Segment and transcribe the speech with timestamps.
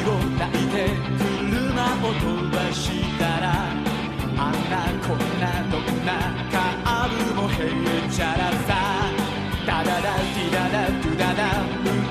[0.00, 0.88] を抱いて
[1.18, 2.84] 車を飛ばし
[3.18, 3.44] たら
[4.38, 6.08] あんなこんなどんな
[6.50, 7.52] カーブもへ
[8.06, 8.70] っちゃらさ
[9.66, 11.64] ダダダディダダドゥダダう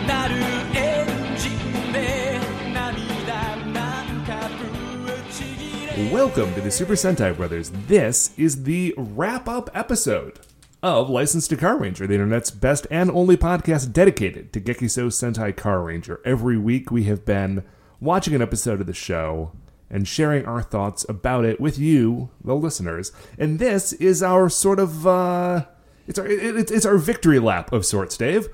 [0.07, 0.35] なる
[0.75, 2.39] エンジンで
[2.73, 7.71] 涙なんかぶちぎれ Welcome to the Super Sentai Brothers.
[7.87, 10.39] This is the wrap up episode
[10.83, 15.55] of License to Car Ranger, the internet's best and only podcast dedicated to Gekiso Sentai
[15.55, 16.21] Car Ranger.
[16.23, 17.63] Every week we have been
[18.00, 19.52] watching an episode of the show
[19.90, 23.12] and sharing our thoughts about it with you, the listeners.
[23.38, 25.66] And this is our sort of uh
[26.06, 28.48] it's our it, it's, our victory lap of sorts, Dave.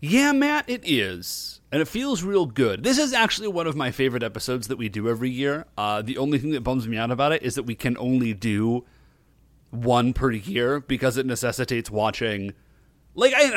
[0.00, 1.60] Yeah, Matt, it is.
[1.72, 2.82] And it feels real good.
[2.82, 5.66] This is actually one of my favorite episodes that we do every year.
[5.78, 8.34] Uh, the only thing that bums me out about it is that we can only
[8.34, 8.84] do
[9.70, 12.54] one per year because it necessitates watching.
[13.14, 13.50] Like I,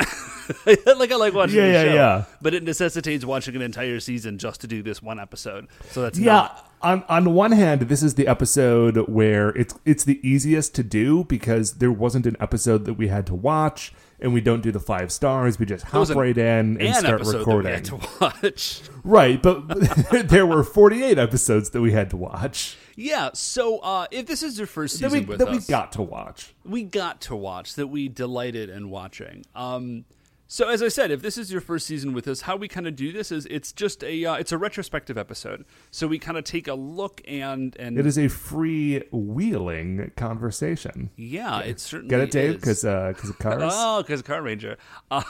[0.96, 2.24] like I like watching Yeah, the yeah, show, yeah.
[2.42, 5.68] but it necessitates watching an entire season just to do this one episode.
[5.90, 10.04] So that's Yeah, not- on on one hand, this is the episode where it's it's
[10.04, 14.34] the easiest to do because there wasn't an episode that we had to watch, and
[14.34, 15.58] we don't do the five stars.
[15.58, 17.72] We just hop right in and an start recording.
[17.72, 18.82] that we had to watch.
[19.02, 19.66] Right, but
[20.28, 23.30] there were forty eight episodes that we had to watch Yeah.
[23.34, 25.92] So uh, if this is your first that season we with that we us, got
[25.92, 26.54] to watch.
[26.64, 29.44] we got to watch that we delighted in watching.
[29.54, 30.04] Um,
[30.46, 32.86] so as I said, if this is your first season with us, how we kind
[32.86, 35.64] of do this is it's just a uh, it's a retrospective episode.
[35.90, 41.10] So we kind of take a look and and It is a free wheeling conversation.
[41.16, 42.60] yeah, it certainly Get it, Dave?
[42.60, 43.72] Because because of cars.
[43.74, 44.76] oh, because Car Ranger.
[45.10, 45.22] Uh,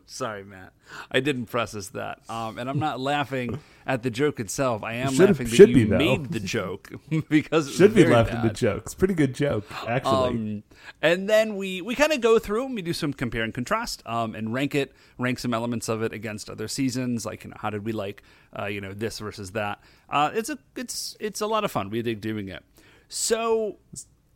[0.06, 0.72] sorry, Matt,
[1.10, 4.82] I didn't process that, um, and I'm not laughing at the joke itself.
[4.82, 6.90] I am Should- laughing that should you be, made the joke
[7.28, 8.56] because Should be laughing at the bad.
[8.56, 8.94] jokes.
[8.94, 10.28] Pretty good joke, actually.
[10.28, 10.62] Um,
[11.02, 14.02] and then we we kind of go through and we do some compare and contrast
[14.06, 17.24] um, and rank it, rank some elements of it against other seasons.
[17.26, 18.22] Like you know, how did we like
[18.58, 19.80] uh, you know this versus that?
[20.10, 21.90] Uh, it's a it's it's a lot of fun.
[21.90, 22.62] We dig doing it.
[23.08, 23.78] So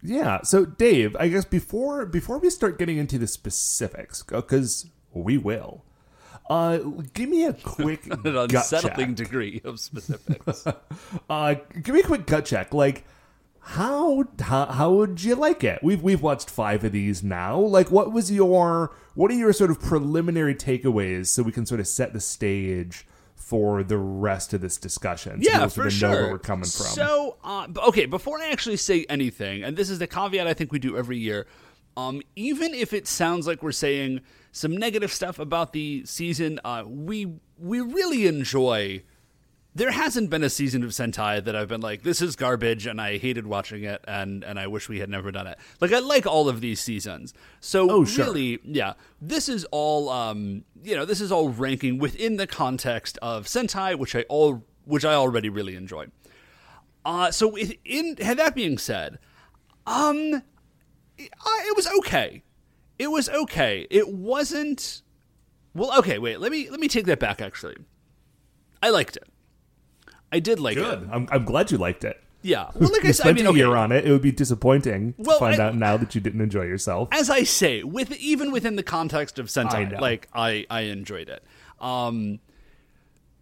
[0.03, 0.43] Yeah.
[0.43, 5.85] So, Dave, I guess before before we start getting into the specifics, because we will,
[6.51, 6.79] uh,
[7.13, 9.17] give me a quick an gut unsettling check.
[9.17, 10.67] degree of specifics.
[11.31, 12.73] Uh, give me a quick gut check.
[12.73, 13.05] Like,
[13.61, 15.83] how, how how would you like it?
[15.83, 17.59] We've we've watched five of these now.
[17.59, 21.81] Like, what was your what are your sort of preliminary takeaways so we can sort
[21.81, 25.43] of set the stage for the rest of this discussion?
[25.43, 26.87] So yeah, people for of know where we're coming from.
[26.87, 30.73] So, uh, okay, before I actually say anything, and this is the caveat I think
[30.73, 31.47] we do every year.
[31.97, 34.21] Um, even if it sounds like we're saying
[34.53, 39.03] some negative stuff about the season, uh, we we really enjoy.
[39.75, 43.01] There hasn't been a season of Sentai that I've been like, this is garbage, and
[43.01, 45.57] I hated watching it, and and I wish we had never done it.
[45.81, 47.33] Like I like all of these seasons.
[47.61, 48.25] So Oh, sure.
[48.27, 53.19] really, yeah, this is all um, you know, this is all ranking within the context
[53.23, 56.11] of Sentai, which I all which I already really enjoyed.
[57.05, 59.19] Uh, so in, in that being said,
[59.87, 60.41] um, uh,
[61.19, 62.43] it was okay.
[62.99, 63.87] It was okay.
[63.91, 65.03] It wasn't.
[65.75, 66.19] Well, okay.
[66.19, 66.41] Wait.
[66.41, 67.41] Let me let me take that back.
[67.41, 67.77] Actually,
[68.83, 69.25] I liked it.
[70.33, 70.85] I did like it.
[71.11, 72.21] I'm, I'm glad you liked it.
[72.43, 72.71] Yeah.
[72.75, 73.59] Well, like I said, I spent mean, a okay.
[73.59, 74.05] year on it.
[74.07, 77.09] It would be disappointing Well, to find I- out now that you didn't enjoy yourself.
[77.13, 79.99] as I say, with even within the context of Sentai, know.
[80.01, 81.43] like I I enjoyed it.
[81.81, 82.41] Um,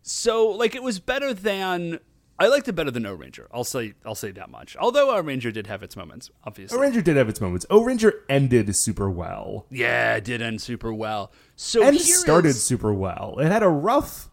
[0.03, 1.99] so like it was better than
[2.39, 3.49] I liked it better than O Ranger.
[3.53, 4.77] I'll say I'll say that much.
[4.77, 6.77] Although O Ranger did have its moments, obviously.
[6.77, 7.65] O Ranger did have its moments.
[7.71, 11.33] O Ranger ended super well yeah, it did end super well.
[11.57, 13.37] So and started is- super well.
[13.39, 14.29] It had a rough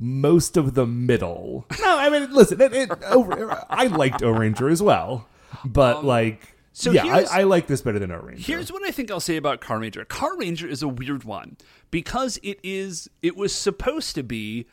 [0.00, 1.66] most of the middle.
[1.80, 5.26] No, I mean, listen, it, it, o, I liked O Ranger as well,
[5.64, 8.42] but like, Um, so yeah, I, I like this better than O Ranger.
[8.42, 10.04] Here's what I think I'll say about Car Ranger.
[10.04, 11.56] Car Ranger is a weird one
[11.90, 14.66] because it is it was supposed to be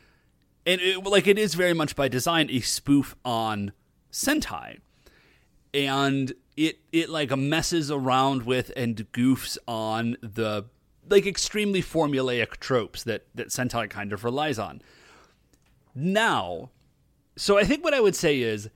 [0.66, 3.72] and it, like it is very much by design a spoof on
[4.10, 4.80] Sentai.
[5.72, 10.64] And it it like messes around with and goofs on the
[11.08, 14.82] like extremely formulaic tropes that that Sentai kind of relies on.
[15.94, 16.70] Now,
[17.36, 18.68] so I think what I would say is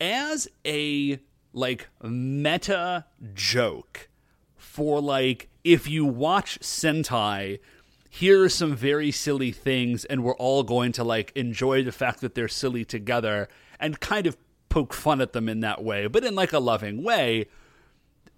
[0.00, 1.18] as a
[1.52, 4.08] like meta joke
[4.56, 7.58] for like if you watch Sentai,
[8.18, 12.22] here are some very silly things and we're all going to like enjoy the fact
[12.22, 13.46] that they're silly together
[13.78, 14.38] and kind of
[14.70, 17.44] poke fun at them in that way, but in like a loving way.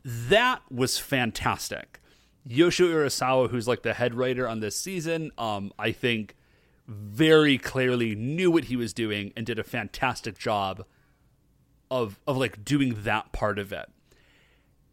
[0.05, 2.01] That was fantastic.
[2.45, 6.35] Yoshio Urasawa, who's like the head writer on this season, um, I think
[6.89, 10.85] very clearly knew what he was doing and did a fantastic job
[11.89, 13.89] of of like doing that part of it.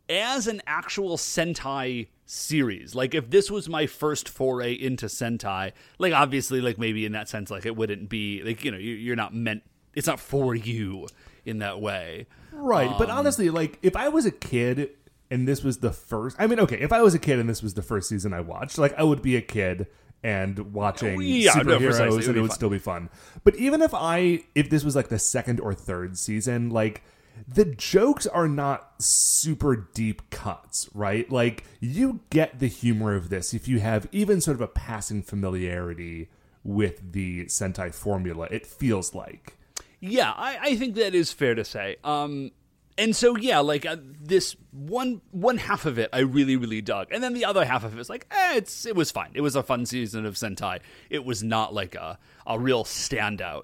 [0.07, 2.95] as an actual Sentai series.
[2.95, 7.29] Like if this was my first foray into Sentai, like obviously like maybe in that
[7.29, 9.63] sense like it wouldn't be like you know you- you're not meant
[9.93, 11.07] it's not for you
[11.45, 12.27] in that way.
[12.51, 14.89] Right, but Um, honestly, like if I was a kid
[15.31, 17.61] and this was the first, I mean, okay, if I was a kid and this
[17.63, 19.87] was the first season I watched, like I would be a kid
[20.23, 22.55] and watching Yeah, no, superheroes, would and it would fun.
[22.55, 23.09] still be fun.
[23.43, 27.03] But even if I, if this was like the second or third season, like
[27.47, 31.29] the jokes are not super deep cuts, right?
[31.29, 35.21] Like you get the humor of this if you have even sort of a passing
[35.21, 36.29] familiarity
[36.63, 38.47] with the Sentai formula.
[38.51, 39.57] It feels like.
[39.99, 41.97] Yeah, I, I think that is fair to say.
[42.03, 42.51] Um,
[42.97, 47.07] and so yeah, like uh, this one one half of it, I really really dug,
[47.11, 49.31] and then the other half of it is like, eh, it's it was fine.
[49.33, 50.79] It was a fun season of Sentai.
[51.09, 52.17] It was not like a
[52.47, 53.63] a real standout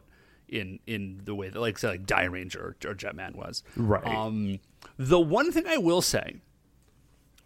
[0.51, 3.63] in in the way that like say like Die Ranger or, or Jetman was.
[3.75, 4.05] Right.
[4.05, 4.59] Um,
[4.97, 6.41] the one thing I will say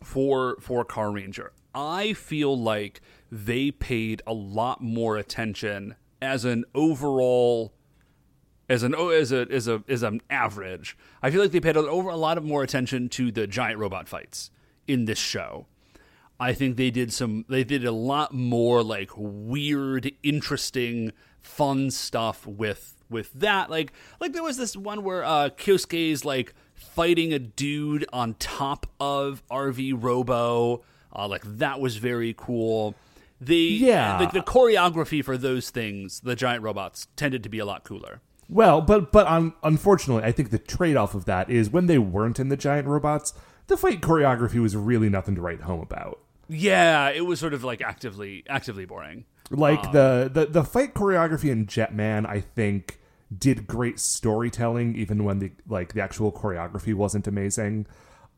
[0.04, 6.66] for for Car Ranger, I feel like they paid a lot more attention as an
[6.74, 7.74] overall
[8.70, 10.98] as an as a as a as an average.
[11.22, 14.08] I feel like they paid over a lot of more attention to the giant robot
[14.08, 14.52] fights
[14.88, 15.68] in this show.
[16.40, 22.46] I think they did some they did a lot more like weird, interesting, fun stuff
[22.46, 23.70] with with that.
[23.70, 28.88] Like like there was this one where uh Kyosuke's like fighting a dude on top
[29.00, 30.84] of RV Robo.
[31.16, 32.96] Uh, like that was very cool.
[33.42, 34.18] The Yeah.
[34.20, 38.22] like the choreography for those things, the giant robots, tended to be a lot cooler.
[38.48, 41.98] Well, but but un- unfortunately, I think the trade off of that is when they
[41.98, 43.34] weren't in the giant robots,
[43.68, 46.20] the fight choreography was really nothing to write home about.
[46.48, 49.26] Yeah, it was sort of like actively actively boring.
[49.52, 53.00] Like the, the the fight choreography in Jetman, I think
[53.36, 57.86] did great storytelling, even when the like the actual choreography wasn't amazing.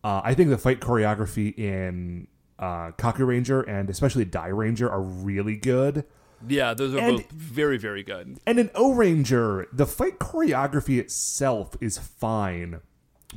[0.04, 2.28] Uh, I think the fight choreography in
[2.60, 6.04] uh, Kaku Ranger and especially Die Ranger are really good.
[6.48, 8.38] Yeah, those are And- both very very good.
[8.46, 12.82] And in O Ranger, the fight choreography itself is fine,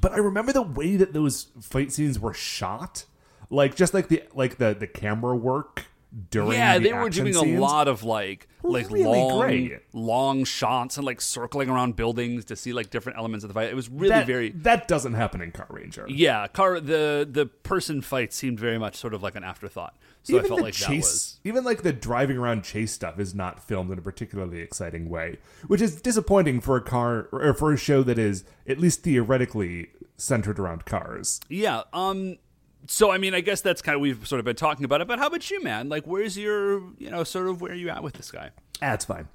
[0.01, 3.05] but I remember the way that those fight scenes were shot,
[3.49, 5.87] like just like the like the the camera work
[6.31, 6.53] during.
[6.53, 7.59] Yeah, the they were doing scenes.
[7.59, 9.79] a lot of like like really long great.
[9.93, 13.69] long shots and like circling around buildings to see like different elements of the fight.
[13.71, 16.07] It was really That, very that doesn't happen in Car Ranger.
[16.09, 16.47] yeah.
[16.49, 19.97] Car the the person fight seemed very much sort of like an afterthought.
[20.23, 22.93] So even I felt the like chase, that was even like the driving around chase
[22.93, 27.29] stuff, is not filmed in a particularly exciting way, which is disappointing for a car
[27.33, 31.41] or for a show that is at least theoretically centered around cars.
[31.49, 31.83] yeah.
[31.95, 32.37] Um.
[32.87, 35.09] So I mean, I guess that's kind of we've sort of been talking about it.
[35.09, 35.89] But how about you, man?
[35.89, 38.51] Like, where's your you know sort of where are you at with this guy?
[38.83, 39.29] Ah, that's fine.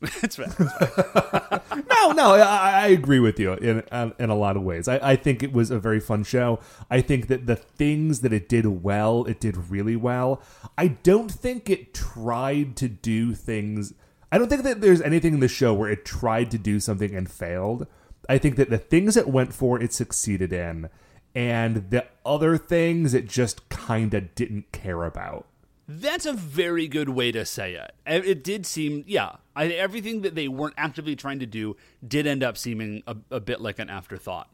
[0.22, 0.50] That's right.
[1.90, 3.82] No, no, I, I agree with you in
[4.18, 4.88] in a lot of ways.
[4.88, 6.58] I, I think it was a very fun show.
[6.90, 10.42] I think that the things that it did well, it did really well.
[10.78, 13.92] I don't think it tried to do things.
[14.32, 17.14] I don't think that there's anything in the show where it tried to do something
[17.14, 17.86] and failed.
[18.28, 20.88] I think that the things it went for, it succeeded in,
[21.34, 25.46] and the other things it just kind of didn't care about.
[25.86, 27.92] That's a very good way to say it.
[28.06, 32.44] It did seem, yeah, I, everything that they weren't actively trying to do did end
[32.44, 34.48] up seeming a, a bit like an afterthought.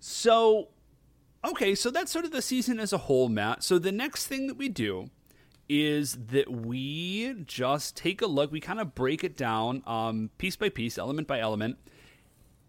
[0.00, 0.68] So,
[1.42, 3.62] okay, so that's sort of the season as a whole, Matt.
[3.62, 5.08] So the next thing that we do
[5.66, 8.52] is that we just take a look.
[8.52, 11.78] We kind of break it down um, piece by piece, element by element,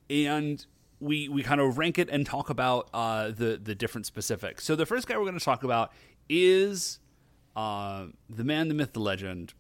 [0.10, 0.66] and
[1.00, 4.64] we we kind of rank it and talk about uh, the the different specifics.
[4.64, 5.92] So the first guy we're going to talk about
[6.30, 7.00] is
[7.56, 9.54] uh, the man, the myth, the legend.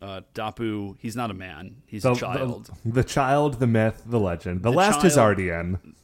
[0.00, 0.96] Uh, Dapu.
[1.00, 1.82] He's not a man.
[1.86, 4.62] He's The, a child, the, the child, the myth, the legend.
[4.62, 5.94] The, The last is child- Hazardian.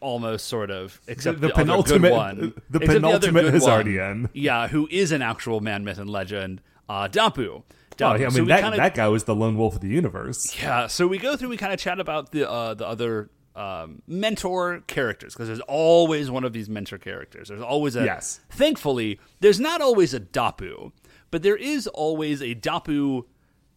[0.00, 1.00] almost sort of.
[1.06, 2.54] Except the penultimate- one.
[2.70, 4.22] the penultimate Hazardian.
[4.22, 6.62] one, Yeah, who is an actual man, myth, and legend.
[6.88, 7.46] Uh, Dapu.
[7.48, 7.64] Oh,
[7.98, 8.14] Dapu.
[8.14, 10.56] I mean So that kinda- that guy was the lone wolf of the universe.
[10.58, 14.02] Yeah, so we go through, we kind of chat about the uh, the other um,
[14.06, 17.48] mentor characters because there's always one of these mentor characters.
[17.48, 18.38] There's always a Yes.
[18.50, 20.92] Thankfully, there's not always a Dapu,
[21.30, 23.24] but there is always a Dapu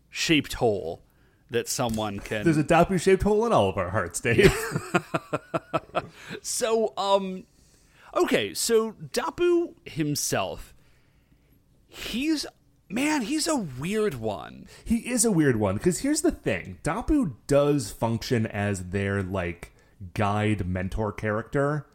[0.09, 1.01] shaped hole
[1.49, 2.43] that someone can.
[2.43, 4.53] There's a Dapu shaped hole in all of our hearts, Dave.
[6.41, 7.45] So, um,
[8.15, 10.73] okay, so Dapu himself,
[11.87, 12.45] he's
[12.89, 14.67] man, he's a weird one.
[14.83, 19.73] he is a weird one because here's the thing: Dapu does function as their like
[20.13, 21.87] guide mentor character,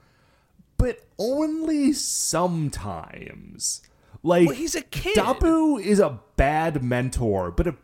[0.77, 3.83] but only sometimes.
[4.23, 5.17] Like Well, he's a kid.
[5.17, 7.77] Dapu is a bad mentor, but a,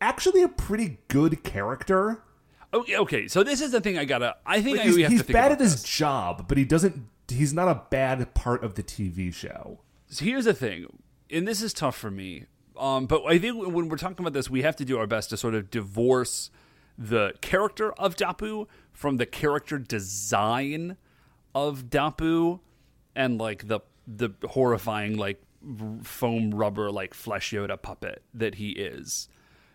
[0.00, 2.22] actually a pretty good character.
[2.72, 4.36] Oh, okay, okay, so this is the thing I gotta.
[4.44, 6.64] I think I, He's, we have he's to think bad at his job, but he
[6.64, 9.80] doesn't he's not a bad part of the TV show.
[10.08, 10.86] So here's the thing,
[11.30, 12.44] and this is tough for me.
[12.78, 15.30] Um, but I think when we're talking about this, we have to do our best
[15.30, 16.50] to sort of divorce
[16.98, 20.96] the character of Dapu from the character design
[21.54, 22.60] of Dapu,
[23.14, 25.42] and like the the horrifying like
[26.02, 29.28] foam rubber like flesh Yoda puppet that he is.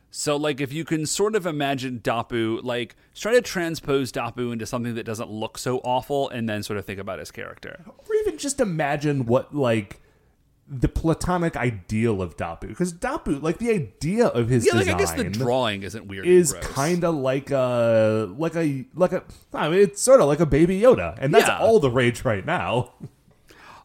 [0.09, 4.65] So like if you can sort of imagine Dapu, like try to transpose Dapu into
[4.65, 7.83] something that doesn't look so awful, and then sort of think about his character.
[7.87, 10.01] Or even just imagine what like
[10.73, 14.97] the platonic ideal of Dapu, because Dapu, like the idea of his Yeah, like I
[14.97, 16.25] guess the drawing isn't weird.
[16.25, 19.23] is kind of like a like a like a.
[19.53, 21.59] I mean, it's sort of like a baby Yoda, and that's Yeah.
[21.59, 22.93] all the rage right now.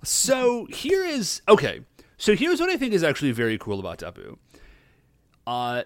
[0.05, 1.81] So here is okay.
[2.17, 4.37] So here's what I think is actually very cool about Dapu.
[5.47, 5.83] Uh,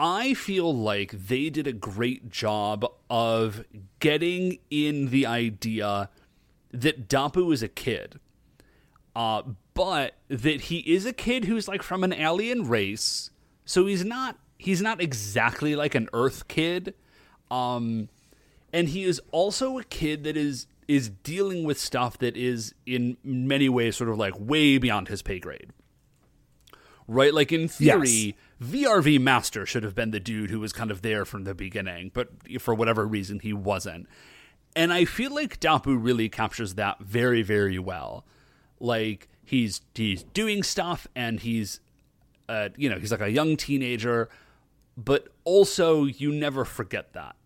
[0.00, 3.64] I feel like they did a great job of
[4.00, 6.08] getting in the idea
[6.72, 8.18] that Dapu is a kid,
[9.14, 9.42] uh,
[9.74, 13.30] but that he is a kid who's like from an alien race.
[13.64, 16.94] So he's not he's not exactly like an Earth kid,
[17.50, 18.08] um,
[18.72, 23.16] and he is also a kid that is is dealing with stuff that is in
[23.22, 25.72] many ways sort of like way beyond his pay grade
[27.08, 27.32] right?
[27.34, 31.24] Like in theory, VRV Master should have been the dude who was kind of there
[31.24, 32.28] from the beginning, but
[32.60, 34.08] for whatever reason, he wasn't.
[34.74, 38.24] And I feel like Dapu really captures that very, very well.
[38.82, 41.80] Like he's he's doing stuff, and he's,
[42.48, 44.28] uh, you know, he's like a young teenager,
[44.96, 47.36] but also you never forget that.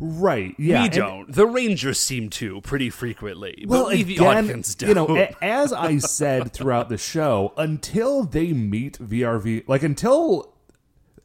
[0.00, 0.54] Right?
[0.58, 0.82] Yeah.
[0.82, 1.32] we don't.
[1.32, 6.88] the Rangers seem to pretty frequently, Well, but again, you know, as I said throughout
[6.88, 10.52] the show, until they meet VRV, like until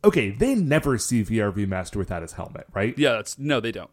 [0.03, 2.97] okay, they never see VRV Master without his helmet, right?
[2.97, 3.89] yeah, that's no, they don't.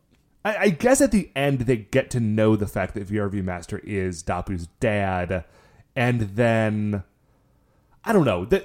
[0.46, 3.78] I, I guess at the end they get to know the fact that VRV Master
[3.80, 5.44] is Dapu's dad,
[5.96, 7.02] and then
[8.04, 8.64] I don't know the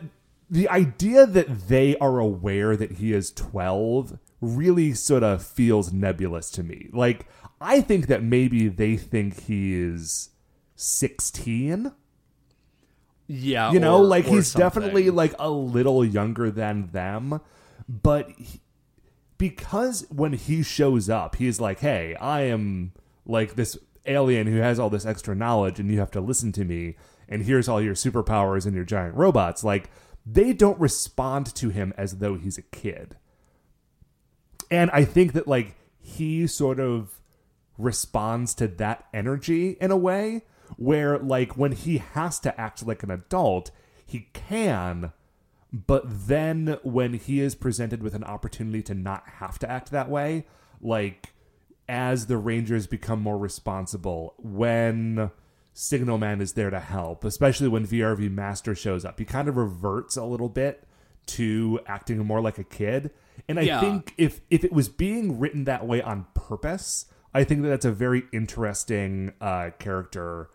[0.50, 6.52] the idea that they are aware that he is twelve really sort of feels nebulous
[6.52, 6.90] to me.
[6.94, 7.26] Like
[7.60, 10.30] I think that maybe they think he is
[10.76, 11.94] sixteen.
[13.28, 17.40] Yeah, You know, or- like or he's definitely like a little younger than them,
[17.88, 18.60] but he,
[19.42, 22.92] because when he shows up, he's like, "Hey, I am
[23.26, 26.64] like this alien who has all this extra knowledge, and you have to listen to
[26.64, 26.96] me.
[27.28, 29.90] And here's all your superpowers and your giant robots." Like
[30.28, 33.18] they don't respond to him as though he's a kid,
[34.70, 37.20] and I think that like he sort of
[37.80, 40.44] responds to that energy in a way
[40.78, 43.72] where like when he has to act like an adult
[44.06, 45.14] he can
[45.74, 50.10] but then when he is presented with an opportunity to not have to act that
[50.10, 50.46] way
[50.82, 51.34] like
[51.88, 55.32] as the rangers become more responsible when
[55.74, 59.56] signal man is there to help especially when vrv master shows up he kind of
[59.56, 60.84] reverts a little bit
[61.26, 63.10] to acting more like a kid
[63.48, 63.80] and i Yeah.
[63.80, 67.86] think if if it was being written that way on purpose i think that that's
[67.86, 70.50] a very interesting uh character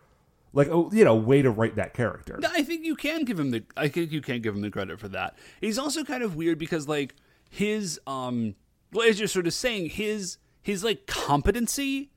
[0.57, 3.51] like oh you know way to write that character I think you can give him
[3.51, 5.37] the I think you can give him the credit for that.
[5.61, 7.15] He's also kind of weird because like
[7.49, 8.55] his um
[8.91, 12.09] well as you're sort of saying his his like competency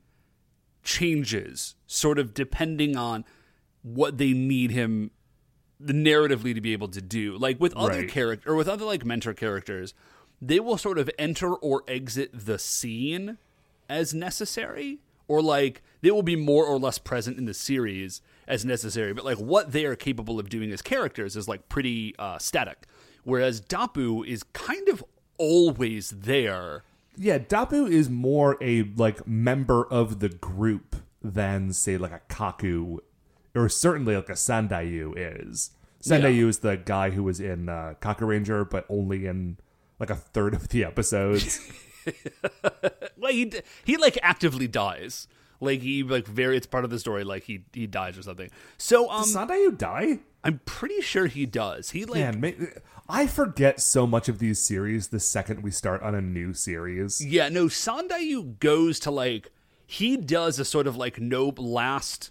[0.83, 3.25] changes sort of depending on
[3.83, 5.11] what they need him
[5.79, 7.37] the narratively to be able to do.
[7.39, 8.09] Like with other Right.
[8.09, 9.95] character or with other like mentor characters,
[10.41, 13.39] they will sort of enter or exit the scene
[13.89, 18.21] as necessary or like they will be more or less present in the series
[18.51, 22.15] as necessary but like what they are capable of doing as characters is like pretty
[22.19, 22.87] uh, static
[23.25, 25.03] whereas dapu is kind of
[25.39, 26.83] always there
[27.17, 32.99] Yeah, Dapu is more a like member of the group than say like a Kaku
[33.55, 35.71] or certainly like a Sandayu is.
[36.03, 39.59] Sandayu is the guy who was in uh, Kaku Ranger, but only in
[39.99, 41.61] like a third of the episodes.
[43.19, 43.53] like he,
[43.85, 45.29] he like actively dies
[45.61, 48.51] like he like very it's part of the story like he he dies or something
[48.79, 50.19] so um Does Sandayu die?
[50.43, 52.67] i'm pretty sure he does he like Man, ma-
[53.09, 57.25] I forget so much of these series the second we start on a new series.
[57.25, 59.51] Yeah, no, Sandayu goes to like
[59.85, 62.31] he does a sort of like nope last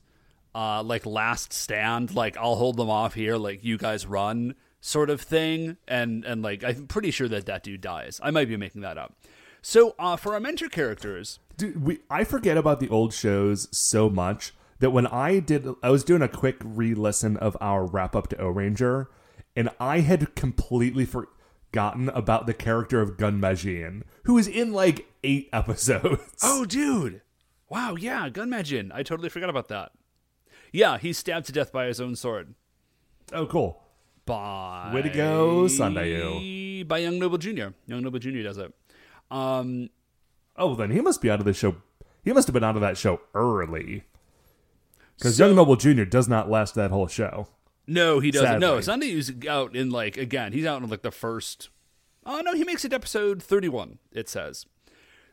[0.56, 5.10] uh like last stand, like I'll hold them off here, like you guys run sort
[5.10, 5.76] of thing.
[5.86, 8.22] And and like I'm pretty sure that that dude dies.
[8.24, 9.16] I might be making that up.
[9.62, 14.10] So uh for our mentor characters, Dude, we I forget about the old shows so
[14.10, 18.30] much that when I did, I was doing a quick re-listen of our wrap up
[18.30, 19.10] to O Ranger,
[19.56, 25.08] and I had completely forgotten about the character of Gun Majin, who is in like
[25.24, 26.22] eight episodes.
[26.42, 27.22] oh dude.
[27.70, 28.90] Wow, yeah, Gunmagin.
[28.92, 29.92] I totally forgot about that.
[30.72, 32.56] Yeah, he's stabbed to death by his own sword.
[33.32, 33.84] Oh, cool.
[34.26, 36.88] By Way to go, Sandayu.
[36.88, 37.68] By Young Noble Jr.
[37.86, 38.42] Young Noble Jr.
[38.42, 38.74] does it.
[39.32, 39.90] Um,
[40.56, 41.78] Oh, then he must be out of the show.
[42.24, 44.04] He must have been out of that show early.
[45.18, 46.04] Because So- Young Noble Jr.
[46.04, 47.48] does not last that whole show.
[47.88, 48.60] no, he doesn't.
[48.60, 50.52] No, Sunday Sunday's out in like again.
[50.54, 51.70] He's out in like the first.
[52.26, 54.00] Oh no, he makes it to episode thirty-one.
[54.12, 54.66] It says.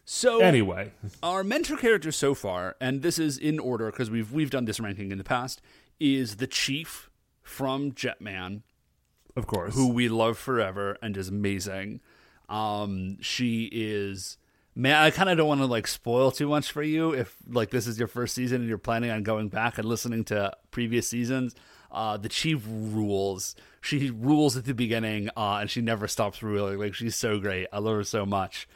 [0.08, 4.50] So Anyway, our mentor character so far, and this is in order because we've we've
[4.50, 5.60] done this ranking in the past,
[5.98, 7.10] is the chief
[7.42, 8.62] from Jetman,
[9.34, 9.74] of course.
[9.74, 12.00] who we love forever and is amazing.
[12.48, 14.38] Um, she is
[14.74, 14.94] man.
[14.96, 17.86] I kind of don't want to like spoil too much for you if like this
[17.86, 21.54] is your first season and you're planning on going back and listening to previous seasons.
[21.90, 23.54] Uh, the chief rules.
[23.80, 26.78] She rules at the beginning, uh, and she never stops ruling.
[26.78, 27.68] Like she's so great.
[27.72, 28.68] I love her so much.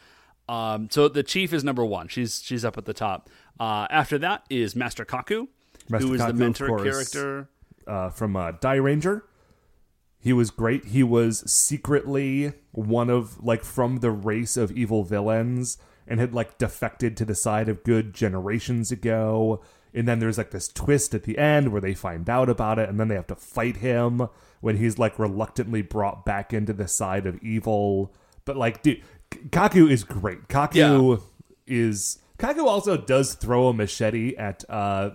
[0.48, 2.08] Um, so the chief is number one.
[2.08, 3.28] She's she's up at the top.
[3.58, 5.48] Uh, after that is Master Kaku,
[5.88, 7.48] Master who is Kaku, the mentor character.
[7.86, 9.24] uh, from uh, Die Ranger.
[10.22, 10.86] He was great.
[10.86, 16.58] He was secretly one of like from the race of evil villains and had like
[16.58, 19.62] defected to the side of good generations ago.
[19.94, 22.88] And then there's like this twist at the end where they find out about it
[22.88, 24.28] and then they have to fight him
[24.60, 28.12] when he's like reluctantly brought back into the side of evil.
[28.44, 30.48] But like dude, Kaku is great.
[30.48, 31.22] Kaku
[31.66, 35.10] is Kaku also does throw a machete at uh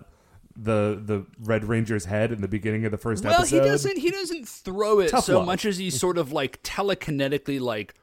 [0.56, 3.56] the the Red Ranger's head in the beginning of the first Well, episode.
[3.58, 3.98] Well, he doesn't.
[3.98, 5.46] He doesn't throw it Tough so love.
[5.48, 7.94] much as he sort of like telekinetically like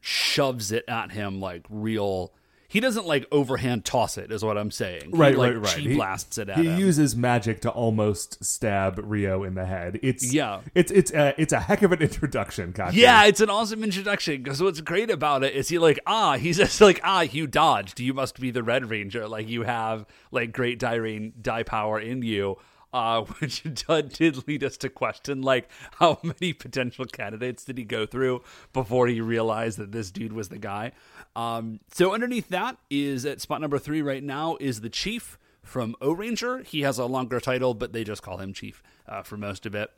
[0.00, 2.32] shoves it at him like real.
[2.74, 5.12] He doesn't like overhand toss it, is what I'm saying.
[5.12, 5.76] Right, he, like, right, right.
[5.78, 6.76] He- blasts it at he him.
[6.76, 10.00] uses magic to almost stab Ryo in the head.
[10.02, 10.60] It's Yeah.
[10.74, 12.94] It's it's a, it's a heck of an introduction, Kaku.
[12.94, 16.56] yeah, it's an awesome introduction because what's great about it is he like ah he's
[16.64, 20.52] just like ah you dodged you must be the Red Ranger like you have like
[20.52, 22.56] great die rain die power in you.
[22.94, 25.68] Uh, which did lead us to question like
[25.98, 28.40] how many potential candidates did he go through
[28.72, 30.92] before he realized that this dude was the guy.
[31.34, 35.96] Um, so underneath that is at spot number three right now is the Chief from
[36.00, 36.58] O Ranger.
[36.58, 39.74] He has a longer title, but they just call him Chief uh, for most of
[39.74, 39.90] it.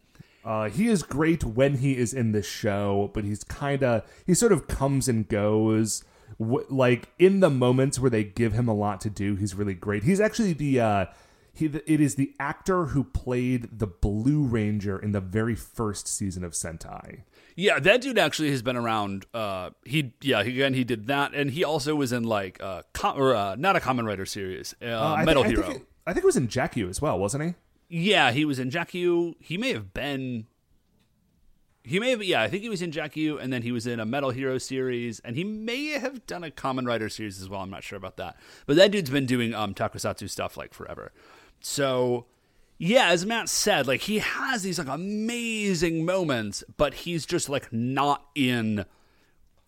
[0.43, 4.33] Uh, he is great when he is in the show, but he's kind of he
[4.33, 6.03] sort of comes and goes.
[6.39, 9.75] W- like in the moments where they give him a lot to do, he's really
[9.75, 10.05] great.
[10.05, 11.07] He's actually the uh,
[11.57, 16.45] he it is the actor who played the Blue Ranger in the very first season
[16.45, 17.23] of Sentai.
[17.57, 19.25] Yeah, that dude actually has been around.
[19.33, 23.19] Uh, he yeah, again he did that, and he also was in like uh, com-
[23.19, 25.63] or uh, not a Kamen Rider series, uh, Uh, I Metal I Hero.
[25.63, 27.55] Think it, I think it was in Jack U as well, wasn't he?
[27.89, 29.35] yeah, he was in Jack U.
[29.41, 30.47] He may have been.
[31.83, 33.87] He may have yeah, I think he was in Jack U, and then he was
[33.87, 37.49] in a Metal Hero series, and he may have done a Kamen Rider series as
[37.49, 37.61] well.
[37.61, 41.13] I'm not sure about that, but that dude's been doing um Tokusatsu stuff like forever.
[41.61, 42.27] So
[42.79, 47.73] yeah, as Matt said, like he has these like amazing moments, but he's just like
[47.73, 48.85] not in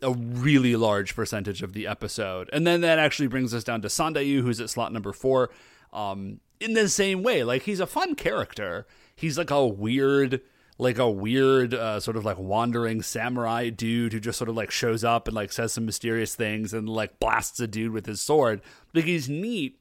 [0.02, 2.50] a really large percentage of the episode.
[2.52, 5.50] And then that actually brings us down to Sandayu, who's at slot number four.
[5.92, 8.86] Um, in the same way, like he's a fun character.
[9.16, 10.42] He's like a weird,
[10.76, 14.70] like a weird, uh, sort of like wandering samurai dude who just sort of like
[14.70, 18.20] shows up and like says some mysterious things and like blasts a dude with his
[18.20, 18.60] sword.
[18.94, 19.77] Like he's neat,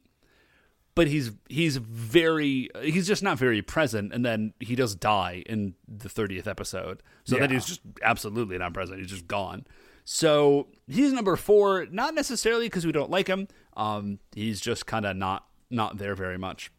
[0.97, 5.75] but he's he's very he's just not very present and then he does die in
[5.87, 7.01] the 30th episode.
[7.23, 7.55] So then Yeah.
[7.55, 8.99] he's just absolutely not present.
[8.99, 9.65] He's just gone.
[10.03, 13.47] So he's number four not necessarily because we don't like him.
[13.75, 16.71] Um he's just kind of not not there very much.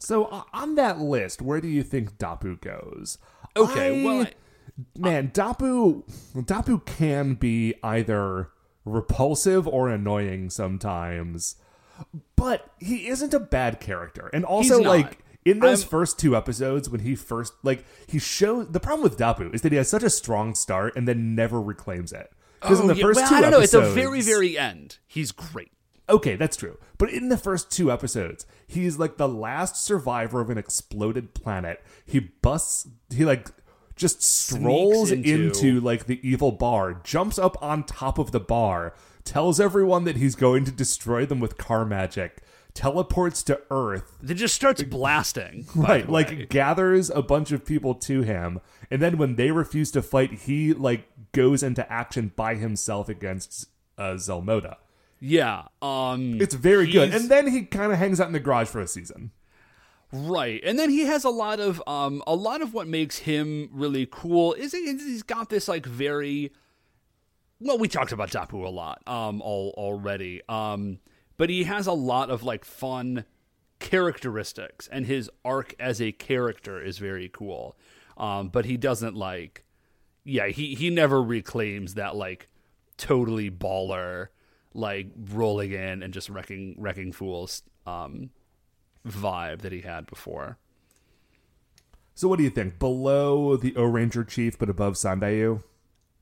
[0.00, 3.18] So uh, on that list, where do you think Dapu goes?
[3.56, 4.34] okay I- well I-
[4.98, 6.04] man, Dapu
[6.36, 8.50] Dapu can be either
[8.84, 11.56] repulsive or annoying sometimes,
[12.36, 14.30] but he isn't a bad character.
[14.32, 18.68] And also, like in those I'm- first two episodes, when he first like he shows
[18.68, 21.60] the problem with Dapu is that he has such a strong start and then never
[21.60, 22.30] reclaims it.
[22.60, 23.60] Because in oh, the Oh, yeah, first well, two I don't know.
[23.60, 25.72] At the very, very end, he's great.
[26.10, 26.76] Okay, that's true.
[26.98, 31.82] But in the first two episodes, he's like the last survivor of an exploded planet.
[32.04, 33.50] He busts, he like
[33.96, 35.80] just strolls into- into...
[35.80, 38.94] like the evil bar, jumps up on top of the bar,
[39.30, 42.42] tells everyone that he's going to destroy them with car magic,
[42.74, 45.66] teleports to Earth, Then just starts blasting.
[45.74, 46.08] right?
[46.08, 50.32] Like gathers a bunch of people to him, and then when they refuse to fight,
[50.32, 54.76] he like goes into action by himself against uh, Zelmoda.
[55.20, 55.64] yeah.
[55.80, 57.12] Um, It's very good.
[57.14, 59.30] And then he kind of hangs out in the garage for a season.
[60.12, 60.60] Right.
[60.64, 64.08] And then he has a lot of um a lot of what makes him really
[64.10, 66.50] cool is he- he's got this like very
[67.60, 70.42] well we talked about Dapu a lot um all already.
[70.48, 70.98] Um
[71.36, 73.24] but he has a lot of like fun
[73.80, 77.76] characteristics, and his arc as a character is very cool.
[78.16, 79.64] Um, but he doesn't like,
[80.22, 82.48] yeah, he he never reclaims that like
[82.98, 84.28] totally baller,
[84.74, 88.30] like rolling in and just wrecking wrecking fools um,
[89.08, 90.58] vibe that he had before.
[92.14, 92.78] So what do you think?
[92.78, 95.62] Below the O Ranger chief, but above Sandayu?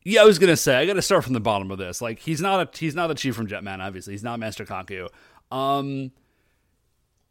[0.04, 2.00] Yeah, I was gonna say I gotta start from the bottom of this.
[2.00, 4.14] Like he's not a he's not a chief from Jetman, obviously.
[4.14, 5.08] He's not Master Kaku.
[5.50, 6.12] Um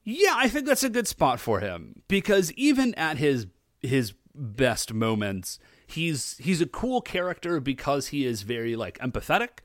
[0.04, 2.02] Yeah, I think that's a good spot for him.
[2.08, 3.48] Because even at his
[3.82, 9.60] his best moments, he's he's a cool character because he is very like empathetic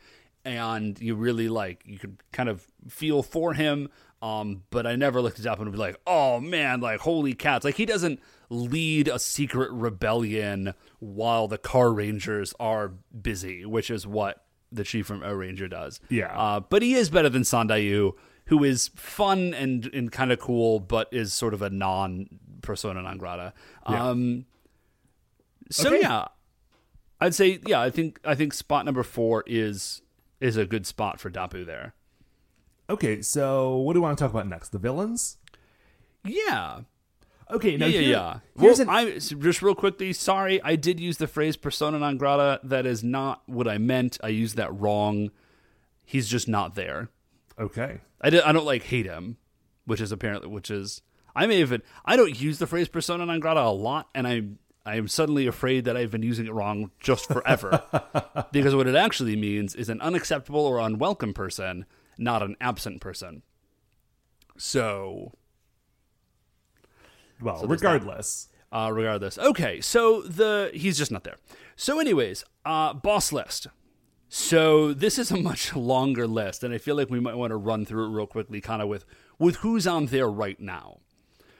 [0.45, 3.88] and you really like you could kind of feel for him.
[4.22, 7.64] Um, but I never looked it up and be like, oh man, like holy cats.
[7.64, 14.06] Like he doesn't lead a secret rebellion while the Car Rangers are busy, which is
[14.06, 15.98] what the chief from O Ranger does.
[16.08, 16.32] Yeah.
[16.38, 18.12] Uh, but he is better than Sandayu,
[18.46, 22.28] who is fun and, and kind of cool, but is sort of a non
[22.62, 23.52] persona non grata.
[23.90, 24.08] Yeah.
[24.11, 24.46] Um,
[25.70, 26.00] so Okay.
[26.02, 26.26] yeah,
[27.20, 27.80] I'd say yeah.
[27.80, 30.02] I think I think spot number four is
[30.40, 31.94] is a good spot for Dapu there.
[32.92, 34.68] Okay, so what do you want to talk about next?
[34.68, 35.38] The villains?
[36.24, 36.81] Yeah,
[37.50, 38.38] Okay, now yeah, here- yeah.
[38.57, 40.12] Well, an I just real quickly.
[40.14, 42.61] Sorry, I did use the phrase persona non grata.
[42.64, 44.18] That is not what I meant.
[44.22, 45.31] I used that wrong.
[46.05, 47.11] He's just not there.
[47.59, 48.00] okay.
[48.20, 49.37] I, did, I don't like hate him,
[49.85, 51.02] which is apparently which is
[51.35, 54.42] I may even I don't use the phrase persona non grata a lot, and I
[54.87, 57.83] I am suddenly afraid that I've been using it wrong just forever,
[58.52, 61.85] because what it actually means is an unacceptable or unwelcome person,
[62.18, 63.42] not an absent person.
[64.59, 65.33] So
[67.40, 67.68] Well, that.
[67.68, 68.48] regardless.
[68.70, 69.38] uh, regardless.
[69.38, 71.37] Okay, so the he's just not there.
[71.77, 73.66] So, anyways, uh, boss list.
[74.29, 77.57] So this is a much longer list, and I feel like we might want to
[77.57, 79.05] run through it real quickly, kind of with
[79.38, 80.98] with who's on there right now.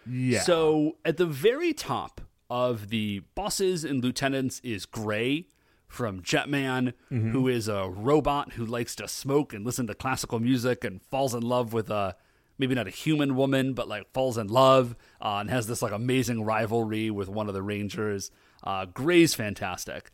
[0.07, 0.41] Yeah.
[0.41, 5.47] So at the very top of the bosses and lieutenants is Gray
[5.93, 10.85] from Jetman, who is a robot who likes to smoke and listen to classical music
[10.85, 12.17] and falls in love with a
[12.59, 15.93] maybe not a human woman, but like falls in love uh, and has this like
[15.93, 18.31] amazing rivalry with one of the Rangers.
[18.65, 20.11] Uh, Gray's fantastic.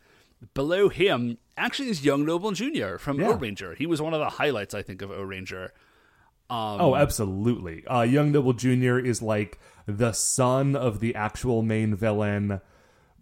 [0.53, 2.97] Below him, actually, is Young Noble Jr.
[2.97, 3.29] from Yeah.
[3.29, 3.75] O Ranger.
[3.75, 5.71] He was one of the highlights, I think, of O Ranger.
[6.49, 7.85] Oh, absolutely.
[7.85, 8.97] Uh, Young Noble Jr.
[8.97, 12.61] is like the son of the actual main villain.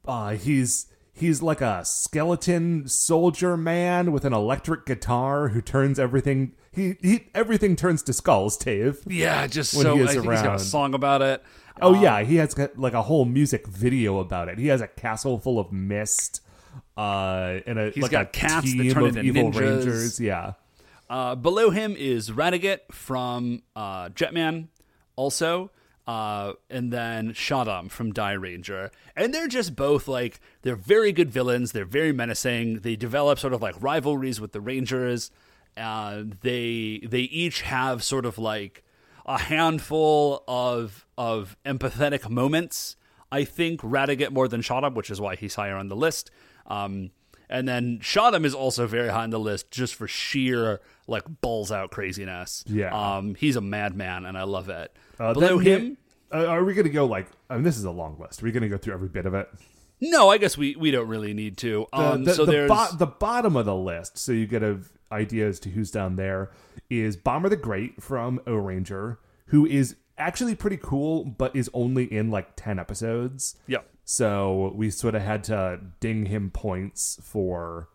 [0.07, 6.53] Uh, he's he's like a skeleton soldier man with an electric guitar who turns everything.
[6.71, 8.57] He, he everything turns to skulls.
[8.57, 8.99] Tave.
[9.07, 11.43] Yeah, just When so he I is think he's got a song about it.
[11.81, 14.57] Oh yeah, he has got, like a whole music video about it.
[14.57, 16.41] He has a castle full of mist.
[16.95, 19.59] Uh, and a He's like got a cats that team turn of into evil ninjas.
[19.59, 20.19] rangers.
[20.19, 20.53] Yeah.
[21.09, 24.67] Uh, below him is Radiguet from uh, Jetman,
[25.15, 25.71] also.
[26.07, 28.91] Uh, and then Shadam from Die Ranger.
[29.15, 31.73] And they're just both like, they're very good villains.
[31.73, 32.79] They're very menacing.
[32.79, 35.31] They develop sort of like rivalries with the Rangers.
[35.75, 38.83] Uh, they they each have sort of like
[39.25, 42.95] a handful of of empathetic moments.
[43.31, 46.31] I think Radiguet more than Shadam, which is why he's higher on the list.
[46.65, 47.11] Um,
[47.49, 51.71] and then Shadam is also very high on the list just for sheer like balls
[51.71, 52.63] out craziness.
[52.67, 52.95] Yeah.
[52.95, 54.95] Um, he's a madman, and I love it.
[55.19, 55.97] Uh, Below then- him,
[56.31, 57.27] Uh, are we gonna go like?
[57.49, 58.41] I mean, this is a long list.
[58.41, 59.49] Are we gonna go through every bit of it?
[60.01, 61.87] no, I guess we we don't really need to.
[61.93, 64.79] Um, the, so the, there's bo- the bottom of the list, so you get a
[65.11, 66.51] idea as to who's down there,
[66.89, 72.11] is Bomber the Great from O Ranger, who is actually pretty cool, but is only
[72.11, 73.55] in like ten episodes.
[73.67, 73.79] yeah.
[74.03, 77.87] So we sort of had to ding him points for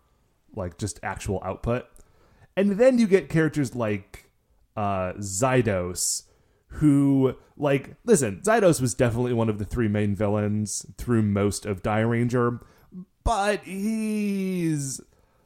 [0.54, 1.86] like just actual output.
[2.56, 4.30] And then you get characters like
[4.76, 6.24] uh Zydos
[6.74, 11.82] who like listen, Zydos was definitely one of the three main villains through most of
[11.82, 12.60] Die Ranger,
[13.24, 15.00] but he's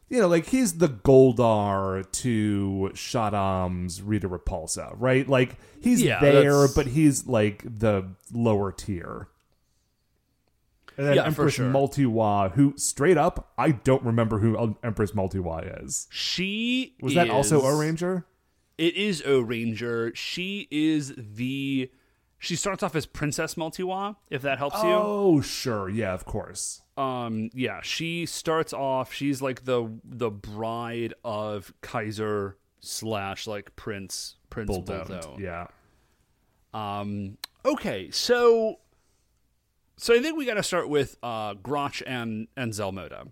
[0.09, 5.29] you know, like he's the Goldar to Shadam's Rita Repulsa, right?
[5.29, 9.29] Like he's Yeah, there, that's- but he's like the lower tier.
[10.97, 11.71] And then Yeah, Empress sure.
[11.71, 16.07] Multiwa, who straight up, I don't remember who Empress Multiwa is.
[16.11, 18.25] She Was that also a Ranger?
[18.79, 20.13] It is O Ranger.
[20.15, 21.91] She is the.
[22.39, 24.91] She starts off as Princess Multiwa, if that helps you.
[24.93, 26.83] Oh, sure, yeah, of course.
[26.99, 29.13] Um, yeah, she starts off.
[29.13, 35.37] She's like the the bride of Kaiser slash like Prince Prince Bulldog, Bulldo.
[35.41, 35.67] yeah.
[36.75, 38.81] Um, okay, so
[39.97, 43.29] so I think we got to start with uh, Grotch and and Zelmoda.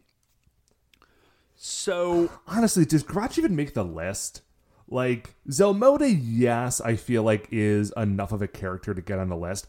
[1.56, 4.42] So Honestly, does Grotch even make the list?
[4.88, 9.36] Like Zelmoda, yes, I feel like is enough of a character to get on the
[9.36, 9.66] list.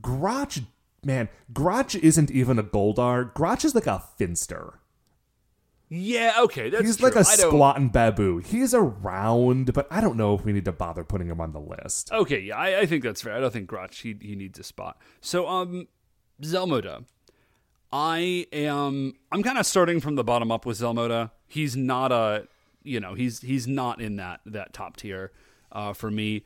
[0.00, 0.60] Grotch,
[1.04, 3.32] man, Grotch isn't even a Goldar.
[3.34, 4.80] Grotch is like a finster.
[5.90, 7.08] Yeah, okay, that's He's true.
[7.08, 8.38] like a squatting babu.
[8.38, 11.60] He's around, but I don't know if we need to bother putting him on the
[11.60, 12.12] list.
[12.12, 13.34] Okay, yeah, I, I think that's fair.
[13.34, 15.00] I don't think Grotch he he needs a spot.
[15.22, 15.88] So um,
[16.42, 17.06] Zelmoda,
[17.90, 21.30] I am I'm kind of starting from the bottom up with Zelmoda.
[21.46, 22.46] He's not a
[22.82, 25.32] you know he's he's not in that that top tier
[25.72, 26.44] uh, for me.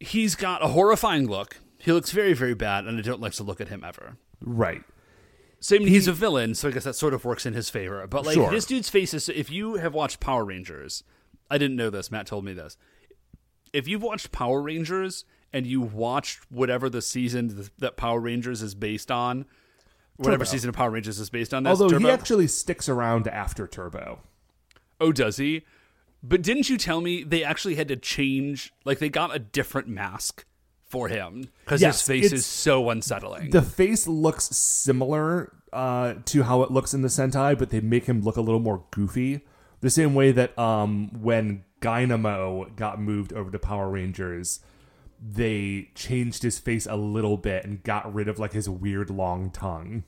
[0.00, 1.58] He's got a horrifying look.
[1.78, 4.16] He looks very very bad, and I don't like to look at him ever.
[4.40, 4.82] Right.
[5.60, 7.68] So I mean, he's a villain, so I guess that sort of works in his
[7.68, 8.06] favor.
[8.06, 8.50] But like Sure.
[8.50, 9.28] this dude's face is.
[9.28, 11.02] If you have watched Power Rangers,
[11.50, 12.10] I didn't know this.
[12.12, 12.76] Matt told me this.
[13.72, 18.74] If you've watched Power Rangers and you watched whatever the season that Power Rangers is
[18.76, 19.46] based on,
[20.16, 20.50] whatever Turbo.
[20.52, 22.06] season of Power Rangers is based on, this, Although Turbo?
[22.06, 24.20] he actually sticks around after Turbo.
[25.00, 25.64] Oh, does he?
[26.22, 28.72] But didn't you tell me they actually had to change?
[28.84, 30.44] Like they got a different mask
[30.88, 33.50] for him because Yes, his face is so unsettling.
[33.50, 38.06] The face looks similar uh, to how it looks in the Sentai, but they make
[38.06, 39.42] him look a little more goofy.
[39.80, 44.60] The same way that um, when Gynamo got moved over to Power Rangers,
[45.20, 49.50] they changed his face a little bit and got rid of like his weird long
[49.50, 50.04] tongue.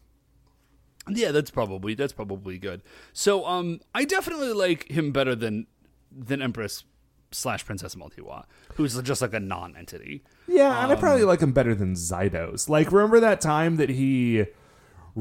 [1.09, 2.83] Yeah, that's probably that's probably good.
[3.13, 5.67] So, um, I definitely like him better than
[6.13, 6.85] than Empress
[7.33, 10.23] slash Princess Multiwa, who's just like a non-entity.
[10.49, 12.69] Yeah, and I probably like him better than Zydos.
[12.69, 14.47] Like, remember that time that he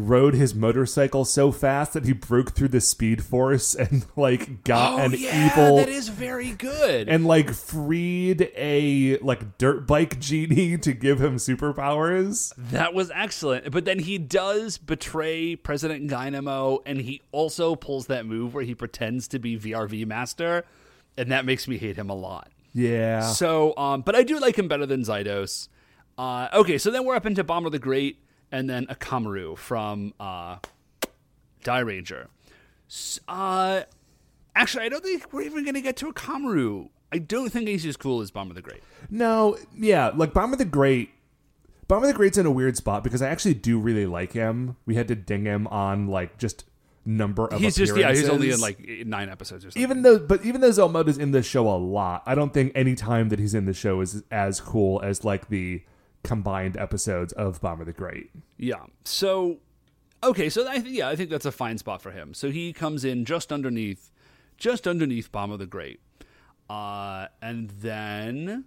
[0.08, 5.00] rode his motorcycle so fast that he broke through the speed force and like got
[5.06, 7.08] an evil Oh, that is very good.
[7.10, 12.54] and like freed a like dirt bike genie to give him superpowers.
[12.58, 13.72] that was excellent.
[13.72, 18.76] But then he does betray President Gynamo, and he also pulls that move where he
[18.76, 20.66] pretends to be VRV Master,
[21.18, 22.50] and that makes me hate him a lot.
[22.74, 23.22] Yeah.
[23.22, 25.68] So, um, but I do like him better than Zydos.
[26.18, 30.58] Uh, okay, so then we're up into Bomber the Great, and then Akamaru from uh,
[31.64, 32.28] Die Ranger.
[32.90, 33.82] S- Uh,
[34.56, 36.90] actually, I don't think we're even going to get to Akamaru.
[37.12, 38.84] I don't think he's as cool as Bomber the Great.
[39.10, 41.10] No, yeah, like Bomber the Great.
[41.88, 44.76] Bomber the Great's in a weird spot because I actually do really like him.
[44.86, 46.66] We had to ding him on like just
[47.06, 49.82] number of He's just yeah, he's only in like nine episodes or something.
[49.82, 52.94] even though but even though Zelmoda's in the show a lot, I don't think any
[52.94, 55.82] time that he's in the show is as cool as like the
[56.24, 58.32] combined episodes of Bomber the Great.
[58.58, 58.86] Yeah.
[59.06, 59.58] So,
[60.24, 60.50] okay.
[60.50, 62.34] So I think yeah, I think that's a fine spot for him.
[62.34, 64.12] So he comes in just underneath,
[64.58, 66.00] just underneath Bomber the Great,
[66.70, 68.66] uh, and then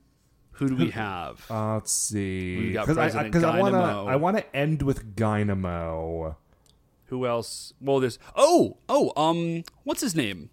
[0.53, 1.45] who do we have?
[1.51, 2.57] Uh, let's see.
[2.59, 6.37] We got Because I, I want to I want to end with Gynamo.
[7.07, 7.75] Who else?
[7.81, 10.51] Well, there's oh oh um what's his name?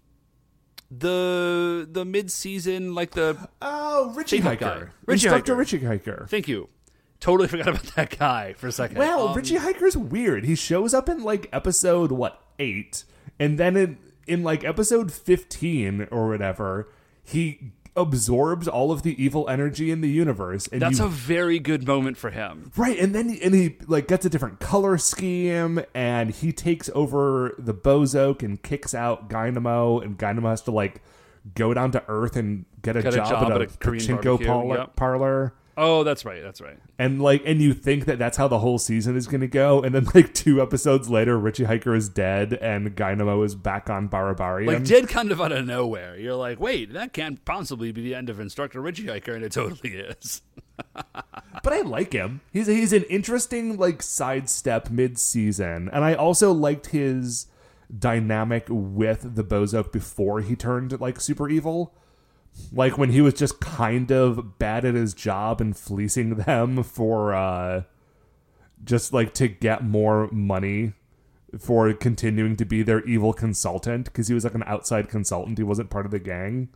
[0.90, 4.50] The the mid season like the Oh, Richie guy.
[4.56, 4.92] Hiker.
[5.06, 5.58] Richie Instructor Hiker.
[5.58, 6.26] Richie Hiker.
[6.28, 6.68] thank you.
[7.20, 8.96] Totally forgot about that guy for a second.
[8.98, 10.44] Well, Um, Richie Hiker's weird.
[10.46, 13.04] He shows up in like episode what eight,
[13.38, 16.88] and then in in like episode fifteen or whatever,
[17.22, 20.66] he absorbs all of the evil energy in the universe.
[20.68, 22.70] And that's you, a very good moment for him.
[22.76, 27.54] right, and then and he like gets a different color scheme, and he takes over
[27.58, 31.02] the Bowzock and kicks out Gynamo, and Gynamo has to like
[31.54, 33.76] go down to Earth and get a, Get a job, job at a, at a
[33.78, 34.76] Korean pachinko parlor.
[34.78, 34.96] yep.
[34.96, 35.54] parlor.
[35.82, 36.42] Oh, that's right.
[36.42, 36.78] That's right.
[36.98, 39.82] and like and you think that that's how the whole season is going to go
[39.82, 44.08] and then like two episodes later richie hiker is dead and gynamo is back on
[44.08, 44.66] Barabari.
[44.66, 46.18] Like dead kind of out of nowhere.
[46.18, 49.52] You're like, wait, that can't possibly be the end of Instructor Richie Hiker, and it
[49.52, 50.42] totally is.
[51.62, 56.86] but i like him he's he's an interesting like sidestep mid-season and i also liked
[56.86, 57.46] his
[57.98, 61.94] dynamic with the bowzock before he turned like super evil
[62.72, 67.34] like when he was just kind of bad at his job and fleecing them for
[67.34, 67.82] uh
[68.84, 70.92] just like to get more money
[71.58, 75.64] for continuing to be their evil consultant because he was like an outside consultant he
[75.64, 76.68] wasn't part of the gang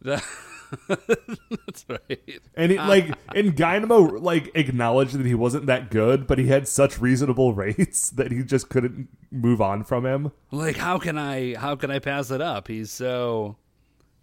[0.02, 2.40] that's right.
[2.54, 6.66] and he like and Gynamo like acknowledged that he wasn't that good but he had
[6.66, 11.54] such reasonable rates that he just couldn't move on from him Like, how can I?
[11.56, 12.68] How can I pass it up?
[12.68, 13.56] He's so,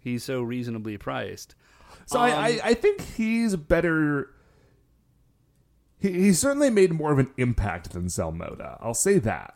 [0.00, 1.54] he's so reasonably priced.
[2.06, 4.30] so I, I I think he's better
[5.98, 9.54] he, he certainly made more of an impact than Zelmoda I'll say that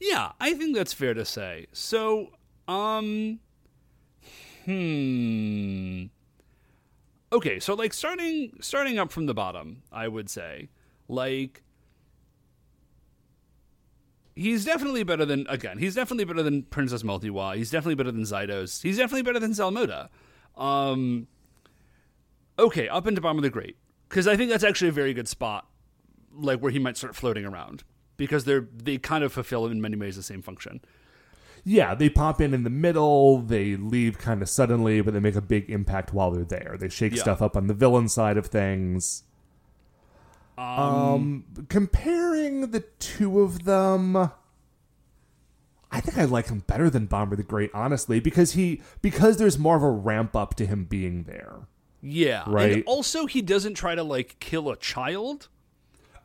[0.00, 1.66] Yeah, I think that's fair to say.
[1.72, 2.30] So,
[2.68, 3.40] um,
[4.64, 6.04] hmm.
[7.32, 10.68] Okay, so like starting starting up from the bottom, I would say,
[11.08, 11.62] like
[14.36, 15.78] he's definitely better than again.
[15.78, 17.56] He's definitely better than Princess Multiwa.
[17.56, 18.82] He's definitely better than Zydos.
[18.82, 20.08] He's definitely better than Zelmoda.
[20.56, 21.26] Um,
[22.58, 23.76] okay, up into Bomber the Great
[24.08, 25.66] because I think that's actually a very good spot,
[26.32, 27.82] like where he might start floating around
[28.16, 30.80] because they're they kind of fulfill in many ways the same function.
[31.68, 35.34] Yeah, they pop in in the middle, they leave kind of suddenly, but they make
[35.34, 36.76] a big impact while they're there.
[36.78, 37.22] They shake Yeah.
[37.22, 39.24] stuff up on the villain side of things.
[40.58, 44.16] Um, comparing the two of them,
[45.90, 49.58] I think I like him better than Bomber the Great, honestly, because he because there's
[49.58, 51.68] more of a ramp up to him being there.
[52.02, 52.72] Yeah, Right.
[52.72, 55.48] And also, he doesn't try to like kill a child.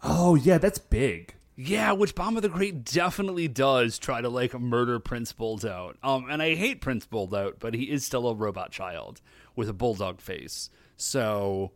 [0.03, 1.35] Oh yeah, that's big.
[1.55, 5.95] Yeah, which Bomber the Great definitely does try to like murder Prince Buldont.
[6.01, 9.21] Um, and I hate Prince Buldont, but he is still a robot child
[9.55, 10.69] with a bulldog face.
[10.97, 11.71] So,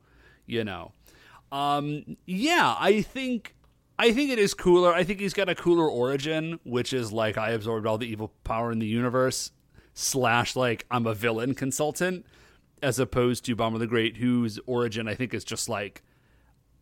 [0.45, 0.93] you know,
[1.55, 3.55] um, yeah, I think
[3.97, 4.93] I think it is cooler.
[4.93, 8.33] I think he's got a cooler origin, which is like I absorbed all the evil
[8.43, 9.51] power in the universe
[9.93, 12.25] slash like I'm a villain consultant,
[12.83, 16.03] as opposed to Bomber the Great, whose origin I think is just like